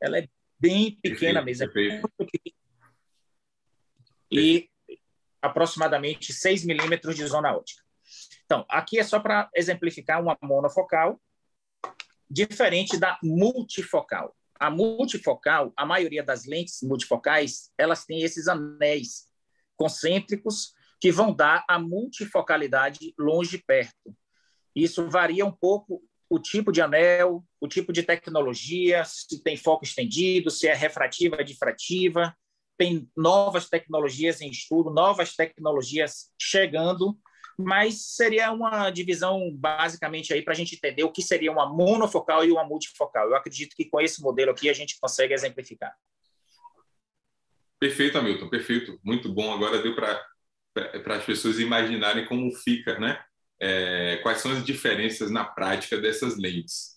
Ela 0.00 0.18
é 0.18 0.28
bem 0.58 0.98
pequena 1.00 1.40
mesmo. 1.40 1.70
É 1.70 2.02
e 4.30 4.68
aproximadamente 5.40 6.32
6 6.32 6.64
milímetros 6.64 7.14
de 7.14 7.24
zona 7.26 7.56
ótica. 7.56 7.83
Então, 8.54 8.64
aqui 8.68 9.00
é 9.00 9.02
só 9.02 9.18
para 9.18 9.50
exemplificar 9.52 10.22
uma 10.22 10.38
monofocal, 10.40 11.20
diferente 12.30 12.96
da 12.96 13.18
multifocal. 13.20 14.32
A 14.60 14.70
multifocal, 14.70 15.72
a 15.76 15.84
maioria 15.84 16.22
das 16.22 16.44
lentes 16.44 16.80
multifocais, 16.80 17.72
elas 17.76 18.04
têm 18.04 18.22
esses 18.22 18.46
anéis 18.46 19.26
concêntricos 19.76 20.72
que 21.00 21.10
vão 21.10 21.34
dar 21.34 21.64
a 21.68 21.80
multifocalidade 21.80 23.12
longe 23.18 23.56
e 23.56 23.62
perto. 23.64 24.16
Isso 24.72 25.10
varia 25.10 25.44
um 25.44 25.50
pouco 25.50 26.00
o 26.30 26.38
tipo 26.38 26.70
de 26.70 26.80
anel, 26.80 27.44
o 27.60 27.66
tipo 27.66 27.92
de 27.92 28.04
tecnologia, 28.04 29.04
se 29.04 29.42
tem 29.42 29.56
foco 29.56 29.84
estendido, 29.84 30.48
se 30.48 30.68
é 30.68 30.74
refrativa, 30.74 31.42
difrativa. 31.42 32.32
Tem 32.78 33.10
novas 33.16 33.68
tecnologias 33.68 34.40
em 34.40 34.48
estudo, 34.48 34.90
novas 34.90 35.34
tecnologias 35.34 36.32
chegando 36.38 37.18
mas 37.58 38.14
seria 38.14 38.50
uma 38.52 38.90
divisão 38.90 39.50
basicamente 39.54 40.32
aí 40.32 40.42
para 40.42 40.52
a 40.52 40.56
gente 40.56 40.74
entender 40.74 41.04
o 41.04 41.12
que 41.12 41.22
seria 41.22 41.52
uma 41.52 41.66
monofocal 41.66 42.44
e 42.44 42.50
uma 42.50 42.64
multifocal. 42.64 43.28
Eu 43.28 43.36
acredito 43.36 43.76
que 43.76 43.84
com 43.84 44.00
esse 44.00 44.20
modelo 44.22 44.50
aqui 44.50 44.68
a 44.68 44.72
gente 44.72 44.98
consegue 45.00 45.34
exemplificar. 45.34 45.94
Perfeito, 47.78 48.16
Hamilton, 48.18 48.48
perfeito. 48.48 48.98
Muito 49.04 49.32
bom. 49.32 49.52
Agora 49.52 49.82
deu 49.82 49.94
para 49.94 51.16
as 51.16 51.24
pessoas 51.24 51.58
imaginarem 51.58 52.24
como 52.26 52.50
fica, 52.52 52.98
né? 52.98 53.22
É, 53.60 54.18
quais 54.22 54.40
são 54.40 54.52
as 54.52 54.64
diferenças 54.64 55.30
na 55.30 55.44
prática 55.44 55.98
dessas 55.98 56.36
lentes. 56.36 56.94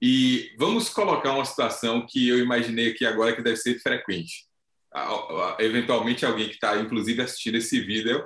E 0.00 0.54
vamos 0.56 0.88
colocar 0.88 1.32
uma 1.32 1.44
situação 1.44 2.06
que 2.06 2.28
eu 2.28 2.38
imaginei 2.38 2.92
aqui 2.92 3.04
agora 3.04 3.34
que 3.34 3.42
deve 3.42 3.56
ser 3.56 3.80
frequente. 3.80 4.46
Eventualmente, 5.58 6.24
alguém 6.24 6.48
que 6.48 6.54
está, 6.54 6.76
inclusive, 6.78 7.20
assistindo 7.20 7.56
esse 7.56 7.80
vídeo 7.80 8.24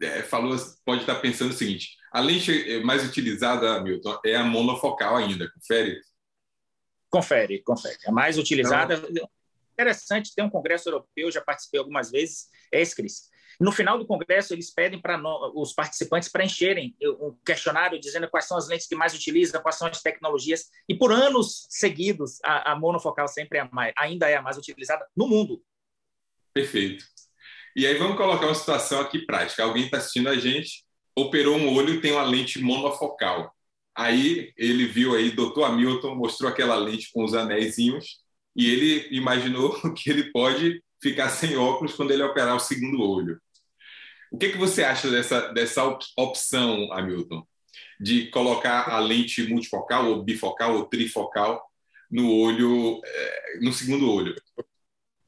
é, 0.00 0.22
falou, 0.22 0.56
pode 0.84 1.02
estar 1.02 1.16
pensando 1.16 1.50
o 1.50 1.56
seguinte: 1.56 1.96
a 2.12 2.20
lente 2.20 2.80
mais 2.84 3.06
utilizada, 3.06 3.80
Milton, 3.80 4.18
é 4.24 4.36
a 4.36 4.44
monofocal 4.44 5.16
ainda, 5.16 5.50
confere? 5.52 6.00
Confere, 7.10 7.62
confere. 7.62 7.98
A 8.06 8.12
mais 8.12 8.38
utilizada. 8.38 8.94
Então... 9.08 9.28
Interessante, 9.72 10.34
tem 10.34 10.42
um 10.42 10.48
congresso 10.48 10.88
europeu, 10.88 11.30
já 11.30 11.42
participei 11.42 11.78
algumas 11.78 12.10
vezes, 12.10 12.48
ESCRIS. 12.72 13.28
No 13.60 13.70
final 13.70 13.98
do 13.98 14.06
congresso, 14.06 14.54
eles 14.54 14.70
pedem 14.70 15.00
para 15.00 15.20
os 15.54 15.72
participantes 15.72 16.30
preencherem 16.30 16.96
um 17.02 17.36
questionário 17.44 17.98
dizendo 18.00 18.28
quais 18.28 18.46
são 18.46 18.56
as 18.56 18.68
lentes 18.68 18.86
que 18.86 18.94
mais 18.94 19.14
utilizam, 19.14 19.62
quais 19.62 19.76
são 19.76 19.86
as 19.86 20.02
tecnologias. 20.02 20.70
E 20.88 20.94
por 20.94 21.12
anos 21.12 21.66
seguidos, 21.70 22.38
a, 22.42 22.72
a 22.72 22.76
monofocal 22.78 23.28
sempre 23.28 23.58
é 23.58 23.68
mais, 23.70 23.92
ainda 23.98 24.28
é 24.28 24.36
a 24.36 24.42
mais 24.42 24.56
utilizada 24.56 25.06
no 25.16 25.26
mundo. 25.26 25.62
Perfeito. 26.52 27.04
E 27.76 27.86
aí 27.86 27.98
vamos 27.98 28.16
colocar 28.16 28.46
uma 28.46 28.54
situação 28.54 29.00
aqui 29.00 29.18
prática. 29.26 29.62
Alguém 29.62 29.84
está 29.84 29.98
assistindo 29.98 30.30
a 30.30 30.36
gente, 30.38 30.82
operou 31.14 31.58
um 31.58 31.74
olho, 31.76 32.00
tem 32.00 32.12
uma 32.12 32.22
lente 32.22 32.58
monofocal. 32.58 33.54
Aí 33.94 34.50
ele 34.56 34.86
viu 34.86 35.14
aí, 35.14 35.30
doutor 35.30 35.64
Hamilton 35.64 36.14
mostrou 36.14 36.50
aquela 36.50 36.74
lente 36.74 37.10
com 37.12 37.22
os 37.22 37.34
anéisinhos 37.34 38.22
e 38.56 38.70
ele 38.70 39.14
imaginou 39.14 39.78
que 39.92 40.08
ele 40.08 40.32
pode 40.32 40.82
ficar 41.02 41.28
sem 41.28 41.54
óculos 41.58 41.94
quando 41.94 42.12
ele 42.12 42.22
operar 42.22 42.56
o 42.56 42.60
segundo 42.60 43.02
olho. 43.02 43.38
O 44.32 44.38
que, 44.38 44.52
que 44.52 44.58
você 44.58 44.82
acha 44.82 45.10
dessa, 45.10 45.52
dessa 45.52 45.84
opção, 46.16 46.90
Hamilton, 46.94 47.46
de 48.00 48.30
colocar 48.30 48.88
a 48.88 48.98
lente 49.00 49.42
multifocal 49.46 50.06
ou 50.06 50.22
bifocal 50.22 50.76
ou 50.76 50.86
trifocal 50.86 51.62
no 52.10 52.32
olho, 52.32 53.02
eh, 53.04 53.58
no 53.60 53.70
segundo 53.70 54.10
olho? 54.10 54.34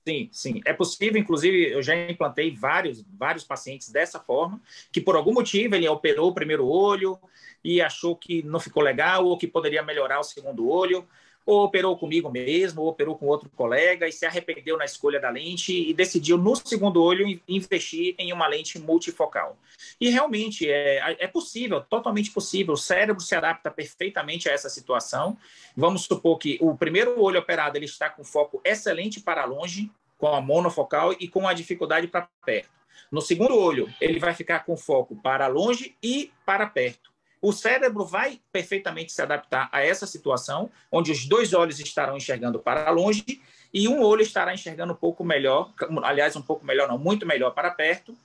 Sim, 0.09 0.27
sim. 0.33 0.63
É 0.65 0.73
possível, 0.73 1.21
inclusive, 1.21 1.71
eu 1.71 1.83
já 1.83 1.95
implantei 1.95 2.51
vários, 2.51 3.05
vários 3.13 3.45
pacientes 3.45 3.91
dessa 3.91 4.19
forma, 4.19 4.59
que 4.91 5.03
por 5.03 5.15
algum 5.15 5.35
motivo 5.35 5.75
ele 5.75 5.87
operou 5.87 6.31
o 6.31 6.35
primeiro 6.35 6.67
olho 6.67 7.19
e 7.63 7.83
achou 7.83 8.17
que 8.17 8.43
não 8.43 8.59
ficou 8.59 8.83
legal 8.83 9.27
ou 9.27 9.37
que 9.37 9.47
poderia 9.47 9.83
melhorar 9.83 10.19
o 10.19 10.25
segundo 10.25 10.67
olho, 10.67 11.07
ou 11.45 11.65
operou 11.65 11.97
comigo 11.97 12.31
mesmo, 12.31 12.81
ou 12.81 12.89
operou 12.89 13.17
com 13.17 13.27
outro 13.27 13.51
colega 13.51 14.09
e 14.09 14.13
se 14.13 14.25
arrependeu 14.25 14.79
na 14.79 14.87
escolha 14.87 15.21
da 15.21 15.29
lente 15.29 15.73
e 15.73 15.93
decidiu, 15.93 16.39
no 16.39 16.57
segundo 16.57 17.03
olho, 17.03 17.41
investir 17.47 18.15
em 18.19 18.33
uma 18.33 18.47
lente 18.47 18.79
multifocal. 18.79 19.59
E 20.01 20.11
realmente 20.11 20.71
é, 20.71 21.17
é 21.19 21.27
possível, 21.27 21.81
totalmente 21.81 22.31
possível. 22.31 22.75
O 22.75 22.79
cérebro 22.79 23.23
se 23.23 23.35
adapta 23.35 23.71
perfeitamente 23.71 24.49
a 24.49 24.53
essa 24.53 24.69
situação. 24.69 25.37
Vamos 25.77 26.03
supor 26.03 26.39
que 26.39 26.59
o 26.61 26.77
primeiro 26.77 27.21
olho 27.21 27.41
operado 27.41 27.77
ele 27.77 27.87
está 27.87 28.11
com 28.11 28.25
foco 28.25 28.61
excelente 28.65 29.21
para 29.21 29.45
longe, 29.45 29.91
com 30.19 30.27
a 30.27 30.41
monofocal 30.41 31.15
e 31.19 31.29
com 31.29 31.47
a 31.49 31.55
dificuldade 31.55 32.09
para 32.09 32.29
perto. 32.45 32.69
No 33.11 33.23
segundo 33.23 33.57
olho, 33.57 33.89
ele 34.01 34.19
vai 34.19 34.35
ficar 34.35 34.67
com 34.67 34.77
foco 34.77 35.17
para 35.17 35.47
longe 35.47 35.97
e 36.03 36.31
para 36.45 36.67
perto. 36.67 37.09
O 37.41 37.53
cérebro 37.53 38.05
vai 38.05 38.41
perfeitamente 38.53 39.13
se 39.13 39.23
adaptar 39.23 39.69
a 39.73 39.81
essa 39.81 40.07
situação, 40.07 40.71
onde 40.91 41.13
os 41.13 41.25
dois 41.25 41.55
olhos 41.55 41.79
estarão 41.79 42.17
enxergando 42.17 42.59
para 42.59 42.91
longe 42.91 43.41
e 43.73 43.87
um 43.87 44.03
olho 44.03 44.23
estará 44.23 44.53
enxergando 44.53 44.93
um 44.93 44.97
pouco 44.97 45.25
melhor, 45.25 45.73
aliás, 46.03 46.35
um 46.35 46.43
pouco 46.43 46.67
melhor, 46.67 46.89
não, 46.89 46.99
muito 46.99 47.25
melhor 47.25 47.53
para 47.53 47.71
perto, 47.71 48.17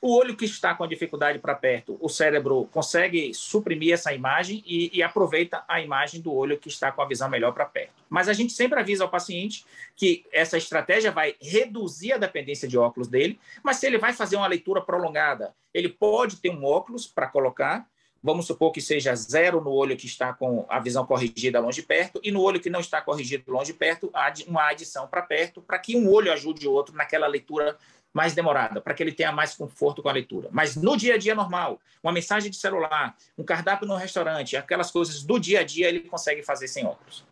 o 0.00 0.16
olho 0.16 0.36
que 0.36 0.44
está 0.44 0.74
com 0.74 0.84
a 0.84 0.86
dificuldade 0.86 1.38
para 1.38 1.54
perto, 1.54 1.96
o 2.00 2.08
cérebro 2.08 2.68
consegue 2.72 3.32
suprimir 3.34 3.94
essa 3.94 4.12
imagem 4.12 4.62
e, 4.66 4.90
e, 4.92 5.02
aproveita 5.02 5.64
a 5.68 5.80
imagem 5.80 6.20
do 6.20 6.32
olho 6.32 6.58
que 6.58 6.68
está 6.68 6.90
com 6.90 7.02
a 7.02 7.06
visão 7.06 7.28
melhor 7.28 7.52
para 7.52 7.64
perto. 7.64 8.02
Mas 8.08 8.28
a 8.28 8.32
gente 8.32 8.52
sempre 8.52 8.78
avisa 8.78 9.04
ao 9.04 9.10
paciente 9.10 9.64
que 9.96 10.24
essa 10.32 10.56
estratégia 10.56 11.10
vai 11.10 11.34
reduzir 11.40 12.12
a 12.12 12.18
dependência 12.18 12.68
de 12.68 12.76
óculos 12.76 13.08
dele, 13.08 13.38
mas 13.62 13.76
se 13.76 13.86
ele 13.86 13.98
vai 13.98 14.12
fazer 14.12 14.36
uma 14.36 14.46
leitura 14.46 14.80
prolongada, 14.80 15.54
ele 15.72 15.88
pode 15.88 16.36
ter 16.36 16.50
um 16.50 16.64
óculos 16.64 17.06
para 17.06 17.26
colocar, 17.26 17.86
vamos 18.22 18.46
supor 18.46 18.70
que 18.70 18.80
seja 18.80 19.14
zero 19.14 19.60
no 19.60 19.70
olho 19.70 19.96
que 19.96 20.06
está 20.06 20.32
com 20.32 20.64
a 20.68 20.78
visão 20.78 21.04
corrigida 21.04 21.58
longe 21.58 21.82
perto, 21.82 22.20
e 22.22 22.30
no 22.30 22.40
olho 22.40 22.60
que 22.60 22.70
não 22.70 22.80
está 22.80 23.00
corrigido 23.00 23.50
longe 23.50 23.72
e 23.72 23.74
perto, 23.74 24.12
uma 24.46 24.68
adição 24.68 25.08
para 25.08 25.22
perto, 25.22 25.60
para 25.60 25.78
que 25.78 25.96
um 25.96 26.08
olho 26.10 26.32
ajude 26.32 26.68
o 26.68 26.72
outro 26.72 26.94
naquela 26.94 27.26
leitura 27.26 27.76
mais 28.12 28.34
demorada, 28.34 28.80
para 28.80 28.94
que 28.94 29.02
ele 29.02 29.12
tenha 29.12 29.32
mais 29.32 29.54
conforto 29.54 30.02
com 30.02 30.08
a 30.08 30.12
leitura. 30.12 30.48
Mas 30.52 30.76
no 30.76 30.96
dia 30.96 31.14
a 31.14 31.18
dia 31.18 31.34
normal, 31.34 31.80
uma 32.02 32.12
mensagem 32.12 32.50
de 32.50 32.56
celular, 32.56 33.16
um 33.38 33.44
cardápio 33.44 33.86
no 33.86 33.96
restaurante, 33.96 34.56
aquelas 34.56 34.90
coisas 34.90 35.22
do 35.22 35.38
dia 35.38 35.60
a 35.60 35.64
dia 35.64 35.88
ele 35.88 36.00
consegue 36.00 36.42
fazer 36.42 36.68
sem 36.68 36.84
óculos. 36.84 37.24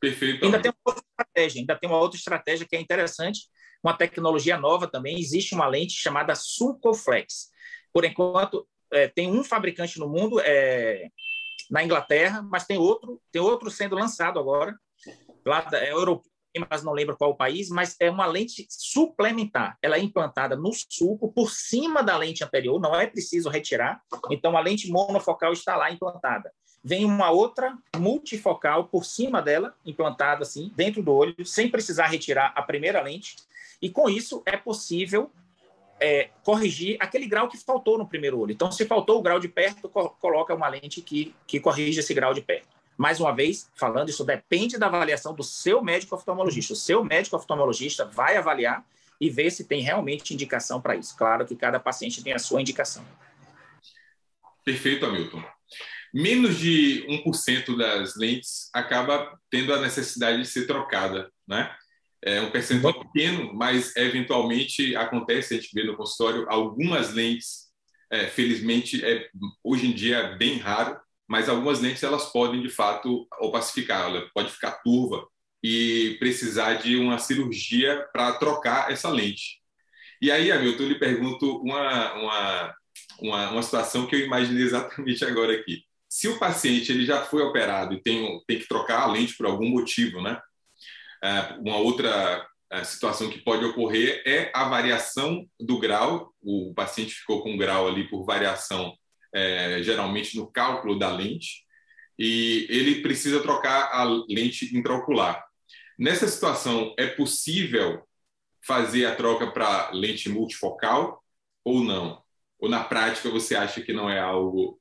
Perfeito. 0.00 0.44
Ainda 0.44 0.60
tem 0.60 0.70
uma 0.70 0.92
outra 0.92 1.04
estratégia, 1.10 1.60
ainda 1.60 1.76
tem 1.76 1.90
uma 1.90 1.98
outra 1.98 2.18
estratégia 2.18 2.66
que 2.66 2.76
é 2.76 2.80
interessante, 2.80 3.48
uma 3.82 3.94
tecnologia 3.94 4.56
nova 4.56 4.86
também, 4.86 5.18
existe 5.18 5.54
uma 5.54 5.66
lente 5.66 5.94
chamada 5.94 6.34
Sulcoflex. 6.34 7.50
Por 7.92 8.04
enquanto, 8.04 8.66
é, 8.92 9.08
tem 9.08 9.30
um 9.30 9.42
fabricante 9.42 9.98
no 9.98 10.08
mundo, 10.08 10.40
é, 10.40 11.08
na 11.70 11.82
Inglaterra, 11.82 12.42
mas 12.42 12.64
tem 12.64 12.78
outro, 12.78 13.20
tem 13.32 13.42
outro 13.42 13.70
sendo 13.70 13.96
lançado 13.96 14.38
agora, 14.38 14.74
lá 15.44 15.66
é 15.72 15.92
europeu, 15.92 16.30
mas 16.70 16.82
não 16.82 16.92
lembro 16.92 17.16
qual 17.16 17.30
o 17.30 17.36
país, 17.36 17.68
mas 17.68 17.96
é 18.00 18.10
uma 18.10 18.26
lente 18.26 18.66
suplementar. 18.68 19.76
Ela 19.82 19.96
é 19.96 20.00
implantada 20.00 20.56
no 20.56 20.70
sulco 20.72 21.32
por 21.32 21.50
cima 21.50 22.02
da 22.02 22.16
lente 22.16 22.42
anterior, 22.42 22.80
não 22.80 22.94
é 22.94 23.06
preciso 23.06 23.48
retirar. 23.48 24.02
Então 24.30 24.56
a 24.56 24.60
lente 24.60 24.90
monofocal 24.90 25.52
está 25.52 25.76
lá 25.76 25.90
implantada. 25.90 26.52
Vem 26.82 27.04
uma 27.04 27.30
outra 27.30 27.76
multifocal 27.96 28.84
por 28.84 29.04
cima 29.04 29.42
dela, 29.42 29.74
implantada 29.84 30.42
assim, 30.42 30.72
dentro 30.74 31.02
do 31.02 31.12
olho, 31.12 31.44
sem 31.44 31.68
precisar 31.68 32.06
retirar 32.06 32.52
a 32.56 32.62
primeira 32.62 33.02
lente. 33.02 33.36
E 33.82 33.90
com 33.90 34.08
isso 34.08 34.42
é 34.46 34.56
possível 34.56 35.30
é, 36.00 36.30
corrigir 36.42 36.96
aquele 36.98 37.26
grau 37.26 37.48
que 37.48 37.58
faltou 37.58 37.98
no 37.98 38.08
primeiro 38.08 38.38
olho. 38.38 38.52
Então, 38.52 38.72
se 38.72 38.86
faltou 38.86 39.18
o 39.18 39.22
grau 39.22 39.38
de 39.38 39.48
perto, 39.48 39.88
coloca 39.88 40.54
uma 40.54 40.68
lente 40.68 41.02
que, 41.02 41.34
que 41.46 41.60
corrige 41.60 42.00
esse 42.00 42.14
grau 42.14 42.32
de 42.32 42.40
perto. 42.40 42.79
Mais 43.00 43.18
uma 43.18 43.34
vez, 43.34 43.66
falando, 43.74 44.10
isso 44.10 44.22
depende 44.22 44.76
da 44.76 44.84
avaliação 44.84 45.34
do 45.34 45.42
seu 45.42 45.82
médico 45.82 46.14
oftalmologista. 46.14 46.74
O 46.74 46.76
seu 46.76 47.02
médico 47.02 47.34
oftalmologista 47.34 48.04
vai 48.04 48.36
avaliar 48.36 48.84
e 49.18 49.30
ver 49.30 49.50
se 49.50 49.64
tem 49.64 49.80
realmente 49.80 50.34
indicação 50.34 50.82
para 50.82 50.96
isso. 50.96 51.16
Claro 51.16 51.46
que 51.46 51.56
cada 51.56 51.80
paciente 51.80 52.22
tem 52.22 52.34
a 52.34 52.38
sua 52.38 52.60
indicação. 52.60 53.02
Perfeito, 54.62 55.06
Hamilton. 55.06 55.42
Menos 56.12 56.58
de 56.58 57.06
1% 57.26 57.74
das 57.74 58.16
lentes 58.16 58.68
acaba 58.74 59.34
tendo 59.50 59.72
a 59.72 59.80
necessidade 59.80 60.36
de 60.42 60.46
ser 60.46 60.66
trocada, 60.66 61.32
né? 61.48 61.74
É 62.22 62.42
um 62.42 62.50
percentual 62.50 62.92
pequeno, 63.00 63.54
mas 63.54 63.96
eventualmente 63.96 64.94
acontece, 64.94 65.54
a 65.54 65.56
gente 65.56 65.72
vê 65.72 65.84
no 65.84 65.96
consultório, 65.96 66.44
algumas 66.50 67.14
lentes, 67.14 67.70
é, 68.10 68.26
felizmente, 68.26 69.02
é, 69.02 69.30
hoje 69.64 69.86
em 69.86 69.94
dia 69.94 70.18
é 70.18 70.36
bem 70.36 70.58
raro, 70.58 71.00
mas 71.30 71.48
algumas 71.48 71.78
lentes 71.80 72.02
elas 72.02 72.32
podem 72.32 72.60
de 72.60 72.68
fato 72.68 73.24
opacificar, 73.38 74.06
ela 74.06 74.28
pode 74.34 74.50
ficar 74.50 74.72
turva 74.82 75.24
e 75.62 76.16
precisar 76.18 76.74
de 76.74 76.96
uma 76.96 77.18
cirurgia 77.18 78.04
para 78.12 78.32
trocar 78.32 78.90
essa 78.90 79.08
lente. 79.08 79.60
E 80.20 80.28
aí, 80.28 80.50
Hamilton, 80.50 80.82
eu 80.82 80.88
lhe 80.88 80.98
pergunto 80.98 81.58
uma, 81.58 82.14
uma, 82.14 82.74
uma, 83.20 83.50
uma 83.52 83.62
situação 83.62 84.08
que 84.08 84.16
eu 84.16 84.20
imaginei 84.20 84.64
exatamente 84.64 85.24
agora 85.24 85.52
aqui. 85.54 85.84
Se 86.08 86.26
o 86.26 86.36
paciente 86.36 86.90
ele 86.90 87.06
já 87.06 87.24
foi 87.24 87.42
operado 87.42 87.94
e 87.94 88.02
tem, 88.02 88.42
tem 88.44 88.58
que 88.58 88.66
trocar 88.66 89.02
a 89.02 89.06
lente 89.06 89.36
por 89.36 89.46
algum 89.46 89.68
motivo, 89.68 90.20
né? 90.20 90.36
É, 91.22 91.54
uma 91.60 91.76
outra 91.76 92.44
é, 92.72 92.82
situação 92.82 93.30
que 93.30 93.38
pode 93.38 93.64
ocorrer 93.64 94.20
é 94.26 94.50
a 94.52 94.68
variação 94.68 95.46
do 95.60 95.78
grau. 95.78 96.34
O 96.42 96.74
paciente 96.74 97.14
ficou 97.14 97.40
com 97.40 97.52
um 97.52 97.56
grau 97.56 97.86
ali 97.86 98.08
por 98.08 98.24
variação, 98.24 98.96
é, 99.32 99.82
geralmente 99.82 100.36
no 100.36 100.50
cálculo 100.50 100.98
da 100.98 101.10
lente, 101.10 101.64
e 102.18 102.66
ele 102.68 103.02
precisa 103.02 103.40
trocar 103.42 103.90
a 103.92 104.04
lente 104.28 104.76
intraocular. 104.76 105.44
Nessa 105.98 106.28
situação, 106.28 106.94
é 106.98 107.06
possível 107.06 108.06
fazer 108.62 109.06
a 109.06 109.14
troca 109.14 109.50
para 109.50 109.90
lente 109.90 110.28
multifocal 110.28 111.22
ou 111.64 111.82
não? 111.82 112.22
Ou 112.58 112.68
na 112.68 112.84
prática 112.84 113.30
você 113.30 113.56
acha 113.56 113.80
que 113.80 113.92
não 113.92 114.08
é 114.08 114.18
algo 114.18 114.80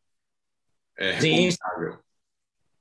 é, 0.97 1.11
recomendável? 1.11 2.03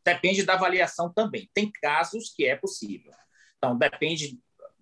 Depende 0.05 0.43
da 0.43 0.55
avaliação 0.55 1.13
também. 1.13 1.49
Tem 1.55 1.71
casos 1.71 2.33
que 2.35 2.47
é 2.47 2.57
possível. 2.57 3.13
Então, 3.57 3.77
depende. 3.77 4.39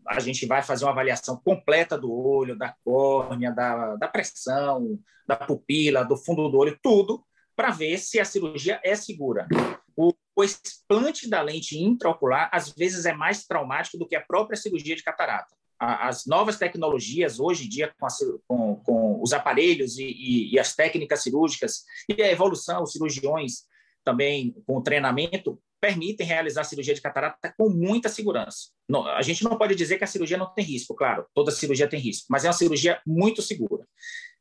A 0.06 0.20
gente 0.20 0.46
vai 0.46 0.62
fazer 0.62 0.84
uma 0.84 0.92
avaliação 0.92 1.40
completa 1.44 1.98
do 1.98 2.12
olho, 2.12 2.56
da 2.56 2.74
córnea, 2.84 3.52
da, 3.52 3.96
da 3.96 4.08
pressão, 4.08 4.98
da 5.26 5.36
pupila, 5.36 6.04
do 6.04 6.16
fundo 6.16 6.48
do 6.48 6.58
olho, 6.58 6.78
tudo, 6.82 7.24
para 7.54 7.70
ver 7.70 7.98
se 7.98 8.20
a 8.20 8.24
cirurgia 8.24 8.80
é 8.84 8.94
segura. 8.94 9.48
O, 9.96 10.12
o 10.36 10.44
explante 10.44 11.28
da 11.28 11.42
lente 11.42 11.78
intraocular, 11.78 12.48
às 12.52 12.70
vezes, 12.70 13.06
é 13.06 13.12
mais 13.12 13.46
traumático 13.46 13.98
do 13.98 14.06
que 14.06 14.14
a 14.14 14.20
própria 14.20 14.56
cirurgia 14.56 14.94
de 14.94 15.02
catarata 15.02 15.56
as 15.78 16.26
novas 16.26 16.58
tecnologias 16.58 17.38
hoje 17.38 17.66
em 17.66 17.68
dia 17.68 17.94
com, 17.98 18.06
a, 18.06 18.10
com, 18.46 18.76
com 18.76 19.22
os 19.22 19.32
aparelhos 19.32 19.98
e, 19.98 20.04
e, 20.04 20.54
e, 20.54 20.58
as 20.58 20.74
técnicas 20.74 21.22
cirúrgicas 21.22 21.84
e 22.08 22.22
a 22.22 22.30
evolução, 22.30 22.82
os 22.82 22.92
cirurgiões 22.92 23.64
também 24.02 24.54
com 24.66 24.80
treinamento 24.80 25.60
permitem 25.80 26.26
realizar 26.26 26.62
a 26.62 26.64
cirurgia 26.64 26.94
de 26.94 27.00
catarata 27.00 27.54
com 27.56 27.68
muita 27.68 28.08
segurança. 28.08 28.70
Não, 28.88 29.06
a 29.06 29.22
gente 29.22 29.44
não 29.44 29.58
pode 29.58 29.74
dizer 29.74 29.98
que 29.98 30.04
a 30.04 30.06
cirurgia 30.06 30.36
não 30.36 30.52
tem 30.52 30.64
risco, 30.64 30.94
claro, 30.94 31.26
toda 31.34 31.50
cirurgia 31.50 31.88
tem 31.88 32.00
risco, 32.00 32.26
mas 32.30 32.44
é 32.44 32.48
uma 32.48 32.54
cirurgia 32.54 33.00
muito 33.06 33.42
segura. 33.42 33.86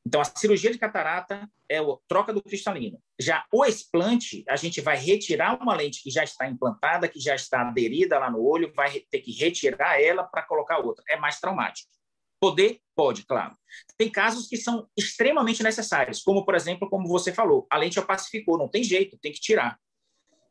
Então, 0.08 0.22
a 0.22 0.26
cirurgia 0.26 0.72
de 0.72 0.78
catarata 0.78 1.50
é 1.68 1.80
a 1.80 1.84
troca 2.08 2.32
do 2.32 2.42
cristalino. 2.42 3.02
Já 3.20 3.44
o 3.52 3.66
explante, 3.66 4.44
a 4.48 4.56
gente 4.56 4.80
vai 4.80 4.96
retirar 4.96 5.60
uma 5.60 5.76
lente 5.76 6.04
que 6.04 6.12
já 6.12 6.24
está 6.24 6.48
implantada, 6.48 7.08
que 7.08 7.20
já 7.20 7.34
está 7.34 7.62
aderida 7.62 8.20
lá 8.20 8.30
no 8.30 8.40
olho, 8.40 8.72
vai 8.76 9.00
ter 9.10 9.20
que 9.20 9.32
retirar 9.32 10.00
ela 10.00 10.24
para 10.24 10.44
colocar 10.44 10.78
outra. 10.78 11.04
É 11.10 11.18
mais 11.18 11.40
traumático. 11.40 11.90
Poder? 12.40 12.80
Pode, 12.96 13.26
claro. 13.26 13.58
Tem 13.98 14.08
casos 14.10 14.48
que 14.48 14.58
são 14.58 14.88
extremamente 14.96 15.64
necessários, 15.64 16.22
como, 16.22 16.46
por 16.46 16.54
exemplo, 16.54 16.88
como 16.88 17.08
você 17.08 17.34
falou, 17.34 17.66
a 17.72 17.78
lente 17.78 18.00
opacificou, 18.00 18.60
não 18.60 18.70
tem 18.70 18.84
jeito, 18.84 19.18
tem 19.18 19.32
que 19.32 19.40
tirar. 19.40 19.80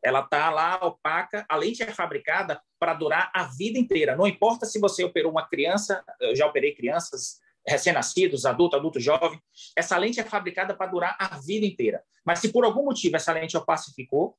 Ela 0.05 0.19
está 0.19 0.51
lá 0.51 0.75
opaca, 0.85 1.43
a 1.49 1.55
lente 1.55 1.81
é 1.81 1.91
fabricada 1.91 2.61
para 2.79 2.93
durar 2.93 3.31
a 3.33 3.45
vida 3.45 3.79
inteira. 3.79 4.15
Não 4.15 4.27
importa 4.27 4.65
se 4.65 4.79
você 4.79 5.03
operou 5.03 5.31
uma 5.31 5.47
criança, 5.47 6.03
eu 6.21 6.35
já 6.35 6.45
operei 6.45 6.75
crianças 6.75 7.39
recém-nascidos, 7.67 8.45
adulto, 8.45 8.75
adulto 8.75 8.99
jovem. 8.99 9.41
Essa 9.75 9.97
lente 9.97 10.19
é 10.19 10.23
fabricada 10.23 10.75
para 10.75 10.91
durar 10.91 11.17
a 11.19 11.39
vida 11.39 11.65
inteira. 11.65 12.03
Mas 12.23 12.37
se 12.37 12.49
por 12.49 12.63
algum 12.63 12.83
motivo 12.83 13.15
essa 13.15 13.33
lente 13.33 13.57
opacificou, 13.57 14.37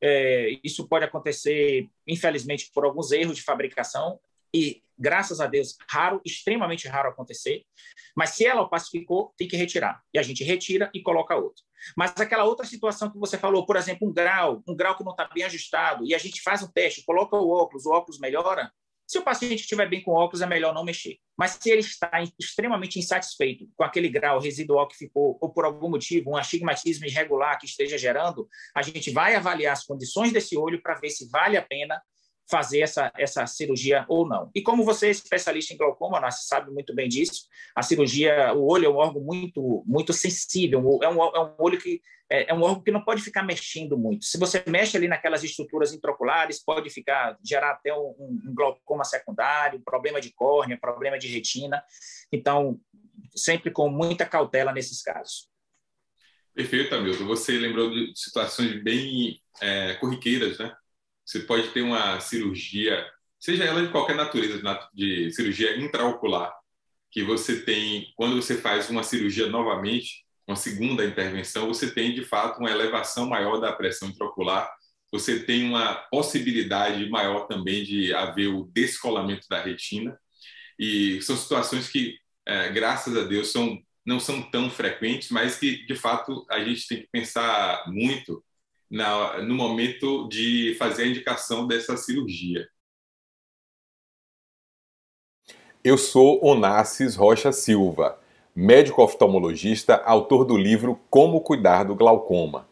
é, 0.00 0.56
isso 0.62 0.86
pode 0.86 1.04
acontecer, 1.04 1.88
infelizmente, 2.06 2.70
por 2.72 2.84
alguns 2.84 3.10
erros 3.10 3.36
de 3.36 3.42
fabricação 3.42 4.20
e, 4.54 4.82
graças 4.98 5.40
a 5.40 5.46
Deus, 5.46 5.76
raro, 5.88 6.20
extremamente 6.24 6.88
raro 6.88 7.08
acontecer. 7.08 7.64
Mas 8.16 8.30
se 8.30 8.44
ela 8.44 8.62
opacificou, 8.62 9.32
tem 9.36 9.46
que 9.46 9.56
retirar. 9.56 10.02
E 10.12 10.18
a 10.18 10.22
gente 10.22 10.42
retira 10.42 10.90
e 10.94 11.02
coloca 11.02 11.36
outra. 11.36 11.62
Mas 11.96 12.12
aquela 12.16 12.44
outra 12.44 12.66
situação 12.66 13.10
que 13.10 13.18
você 13.18 13.38
falou, 13.38 13.64
por 13.64 13.76
exemplo, 13.76 14.08
um 14.08 14.12
grau, 14.12 14.62
um 14.66 14.74
grau 14.74 14.96
que 14.96 15.04
não 15.04 15.12
está 15.12 15.28
bem 15.32 15.44
ajustado, 15.44 16.04
e 16.04 16.14
a 16.14 16.18
gente 16.18 16.42
faz 16.42 16.62
um 16.62 16.70
teste, 16.70 17.04
coloca 17.04 17.36
o 17.36 17.50
óculos, 17.50 17.86
o 17.86 17.90
óculos 17.90 18.18
melhora, 18.18 18.72
se 19.08 19.18
o 19.18 19.22
paciente 19.22 19.60
estiver 19.60 19.88
bem 19.88 20.02
com 20.02 20.12
óculos, 20.12 20.42
é 20.42 20.46
melhor 20.46 20.74
não 20.74 20.84
mexer. 20.84 21.16
Mas 21.34 21.52
se 21.58 21.70
ele 21.70 21.80
está 21.80 22.10
extremamente 22.38 22.98
insatisfeito 22.98 23.66
com 23.74 23.82
aquele 23.82 24.06
grau 24.06 24.38
residual 24.38 24.86
que 24.86 24.98
ficou, 24.98 25.38
ou 25.40 25.48
por 25.50 25.64
algum 25.64 25.88
motivo, 25.88 26.32
um 26.32 26.36
astigmatismo 26.36 27.06
irregular 27.06 27.58
que 27.58 27.64
esteja 27.64 27.96
gerando, 27.96 28.46
a 28.74 28.82
gente 28.82 29.10
vai 29.10 29.34
avaliar 29.34 29.72
as 29.72 29.84
condições 29.84 30.30
desse 30.30 30.58
olho 30.58 30.82
para 30.82 31.00
ver 31.00 31.08
se 31.08 31.26
vale 31.30 31.56
a 31.56 31.62
pena 31.62 31.98
fazer 32.50 32.80
essa, 32.80 33.12
essa 33.16 33.46
cirurgia 33.46 34.04
ou 34.08 34.26
não. 34.26 34.50
E 34.54 34.62
como 34.62 34.84
você 34.84 35.08
é 35.08 35.10
especialista 35.10 35.74
em 35.74 35.76
glaucoma, 35.76 36.20
você 36.20 36.46
sabe 36.46 36.70
muito 36.70 36.94
bem 36.94 37.08
disso, 37.08 37.46
a 37.74 37.82
cirurgia, 37.82 38.52
o 38.54 38.66
olho 38.66 38.86
é 38.86 38.88
um 38.88 38.96
órgão 38.96 39.22
muito, 39.22 39.82
muito 39.86 40.12
sensível, 40.12 40.98
é 41.02 41.08
um, 41.08 41.22
é 41.22 41.40
um 41.40 41.54
olho 41.58 41.78
que 41.78 42.00
é, 42.30 42.50
é, 42.50 42.54
um 42.54 42.62
órgão 42.62 42.82
que 42.82 42.90
não 42.90 43.02
pode 43.02 43.22
ficar 43.22 43.42
mexendo 43.42 43.96
muito. 43.96 44.24
Se 44.24 44.38
você 44.38 44.62
mexe 44.66 44.96
ali 44.96 45.08
naquelas 45.08 45.42
estruturas 45.42 45.94
intraoculares, 45.94 46.62
pode 46.62 46.90
ficar 46.90 47.38
gerar 47.42 47.72
até 47.72 47.92
um, 47.94 48.14
um 48.18 48.54
glaucoma 48.54 49.04
secundário, 49.04 49.80
problema 49.80 50.20
de 50.20 50.32
córnea, 50.32 50.78
problema 50.78 51.18
de 51.18 51.26
retina. 51.26 51.82
Então, 52.30 52.78
sempre 53.34 53.70
com 53.70 53.88
muita 53.88 54.26
cautela 54.26 54.72
nesses 54.72 55.02
casos. 55.02 55.48
Perfeito, 56.54 56.94
Hamilton. 56.94 57.26
Você 57.26 57.52
lembrou 57.52 57.90
de 57.90 58.12
situações 58.14 58.82
bem 58.82 59.40
é, 59.60 59.94
corriqueiras, 59.94 60.58
né? 60.58 60.74
Você 61.28 61.40
pode 61.40 61.68
ter 61.72 61.82
uma 61.82 62.18
cirurgia, 62.20 63.06
seja 63.38 63.62
ela 63.62 63.82
de 63.82 63.92
qualquer 63.92 64.16
natureza, 64.16 64.62
de 64.94 65.30
cirurgia 65.30 65.76
intraocular, 65.76 66.50
que 67.10 67.22
você 67.22 67.60
tem, 67.60 68.10
quando 68.16 68.40
você 68.40 68.56
faz 68.56 68.88
uma 68.88 69.02
cirurgia 69.02 69.46
novamente, 69.46 70.24
uma 70.46 70.56
segunda 70.56 71.04
intervenção, 71.04 71.68
você 71.68 71.90
tem 71.90 72.14
de 72.14 72.24
fato 72.24 72.60
uma 72.60 72.70
elevação 72.70 73.28
maior 73.28 73.58
da 73.58 73.70
pressão 73.70 74.08
intraocular, 74.08 74.72
você 75.12 75.40
tem 75.40 75.68
uma 75.68 75.96
possibilidade 76.10 77.06
maior 77.10 77.46
também 77.46 77.84
de 77.84 78.14
haver 78.14 78.46
o 78.46 78.64
descolamento 78.72 79.46
da 79.50 79.60
retina, 79.60 80.18
e 80.78 81.20
são 81.20 81.36
situações 81.36 81.90
que, 81.90 82.16
é, 82.46 82.70
graças 82.70 83.14
a 83.14 83.24
Deus, 83.24 83.52
são, 83.52 83.78
não 84.02 84.18
são 84.18 84.40
tão 84.50 84.70
frequentes, 84.70 85.30
mas 85.30 85.58
que, 85.58 85.84
de 85.84 85.94
fato, 85.94 86.46
a 86.48 86.64
gente 86.64 86.88
tem 86.88 87.02
que 87.02 87.08
pensar 87.12 87.84
muito 87.86 88.42
na, 88.90 89.42
no 89.42 89.54
momento 89.54 90.28
de 90.28 90.74
fazer 90.78 91.04
a 91.04 91.06
indicação 91.06 91.66
dessa 91.66 91.96
cirurgia. 91.96 92.68
Eu 95.84 95.96
sou 95.96 96.44
Onassis 96.44 97.14
Rocha 97.14 97.52
Silva 97.52 98.18
médico 98.60 99.00
oftalmologista, 99.04 100.02
autor 100.04 100.44
do 100.44 100.56
livro 100.56 100.98
Como 101.08 101.40
Cuidar 101.40 101.84
do 101.84 101.94
Glaucoma. 101.94 102.66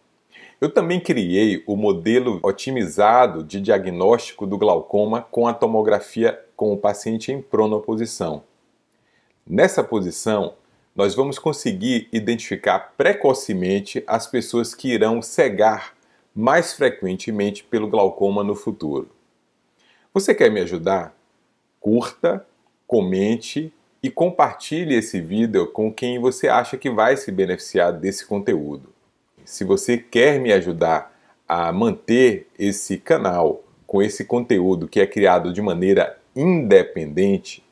Eu 0.60 0.68
também 0.68 0.98
criei 0.98 1.62
o 1.64 1.76
modelo 1.76 2.40
otimizado 2.42 3.44
de 3.44 3.60
diagnóstico 3.60 4.48
do 4.48 4.58
glaucoma 4.58 5.22
com 5.22 5.46
a 5.46 5.54
tomografia 5.54 6.44
com 6.56 6.72
o 6.72 6.76
paciente 6.76 7.30
em 7.30 7.40
pronoposição. 7.40 8.42
Nessa 9.48 9.84
posição, 9.84 10.54
nós 10.92 11.14
vamos 11.14 11.38
conseguir 11.38 12.08
identificar 12.12 12.94
precocemente 12.96 14.02
as 14.08 14.26
pessoas 14.26 14.74
que 14.74 14.92
irão 14.92 15.22
cegar 15.22 15.94
mais 16.36 16.74
frequentemente 16.74 17.64
pelo 17.64 17.88
glaucoma 17.88 18.44
no 18.44 18.54
futuro. 18.54 19.08
Você 20.12 20.34
quer 20.34 20.50
me 20.50 20.60
ajudar? 20.60 21.16
Curta, 21.80 22.46
comente 22.86 23.72
e 24.02 24.10
compartilhe 24.10 24.94
esse 24.94 25.20
vídeo 25.20 25.66
com 25.68 25.92
quem 25.92 26.18
você 26.18 26.48
acha 26.48 26.76
que 26.76 26.90
vai 26.90 27.16
se 27.16 27.32
beneficiar 27.32 27.92
desse 27.92 28.26
conteúdo. 28.26 28.90
Se 29.44 29.64
você 29.64 29.96
quer 29.96 30.40
me 30.40 30.52
ajudar 30.52 31.16
a 31.48 31.72
manter 31.72 32.48
esse 32.58 32.98
canal 32.98 33.62
com 33.86 34.02
esse 34.02 34.24
conteúdo 34.24 34.88
que 34.88 35.00
é 35.00 35.06
criado 35.06 35.52
de 35.52 35.62
maneira 35.62 36.18
independente, 36.34 37.64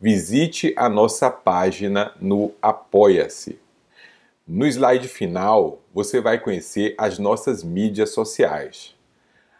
visite 0.00 0.74
a 0.76 0.88
nossa 0.88 1.30
página 1.30 2.12
no 2.20 2.52
Apoia-se. 2.60 3.59
No 4.46 4.66
slide 4.66 5.06
final, 5.08 5.80
você 5.92 6.20
vai 6.20 6.38
conhecer 6.40 6.94
as 6.98 7.18
nossas 7.18 7.62
mídias 7.62 8.10
sociais. 8.10 8.96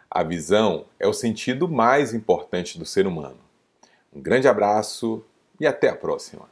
A 0.09 0.23
visão 0.23 0.85
é 0.99 1.07
o 1.07 1.13
sentido 1.13 1.67
mais 1.67 2.13
importante 2.13 2.77
do 2.77 2.85
ser 2.85 3.07
humano. 3.07 3.39
Um 4.13 4.21
grande 4.21 4.47
abraço 4.47 5.23
e 5.59 5.65
até 5.65 5.89
a 5.89 5.95
próxima! 5.95 6.49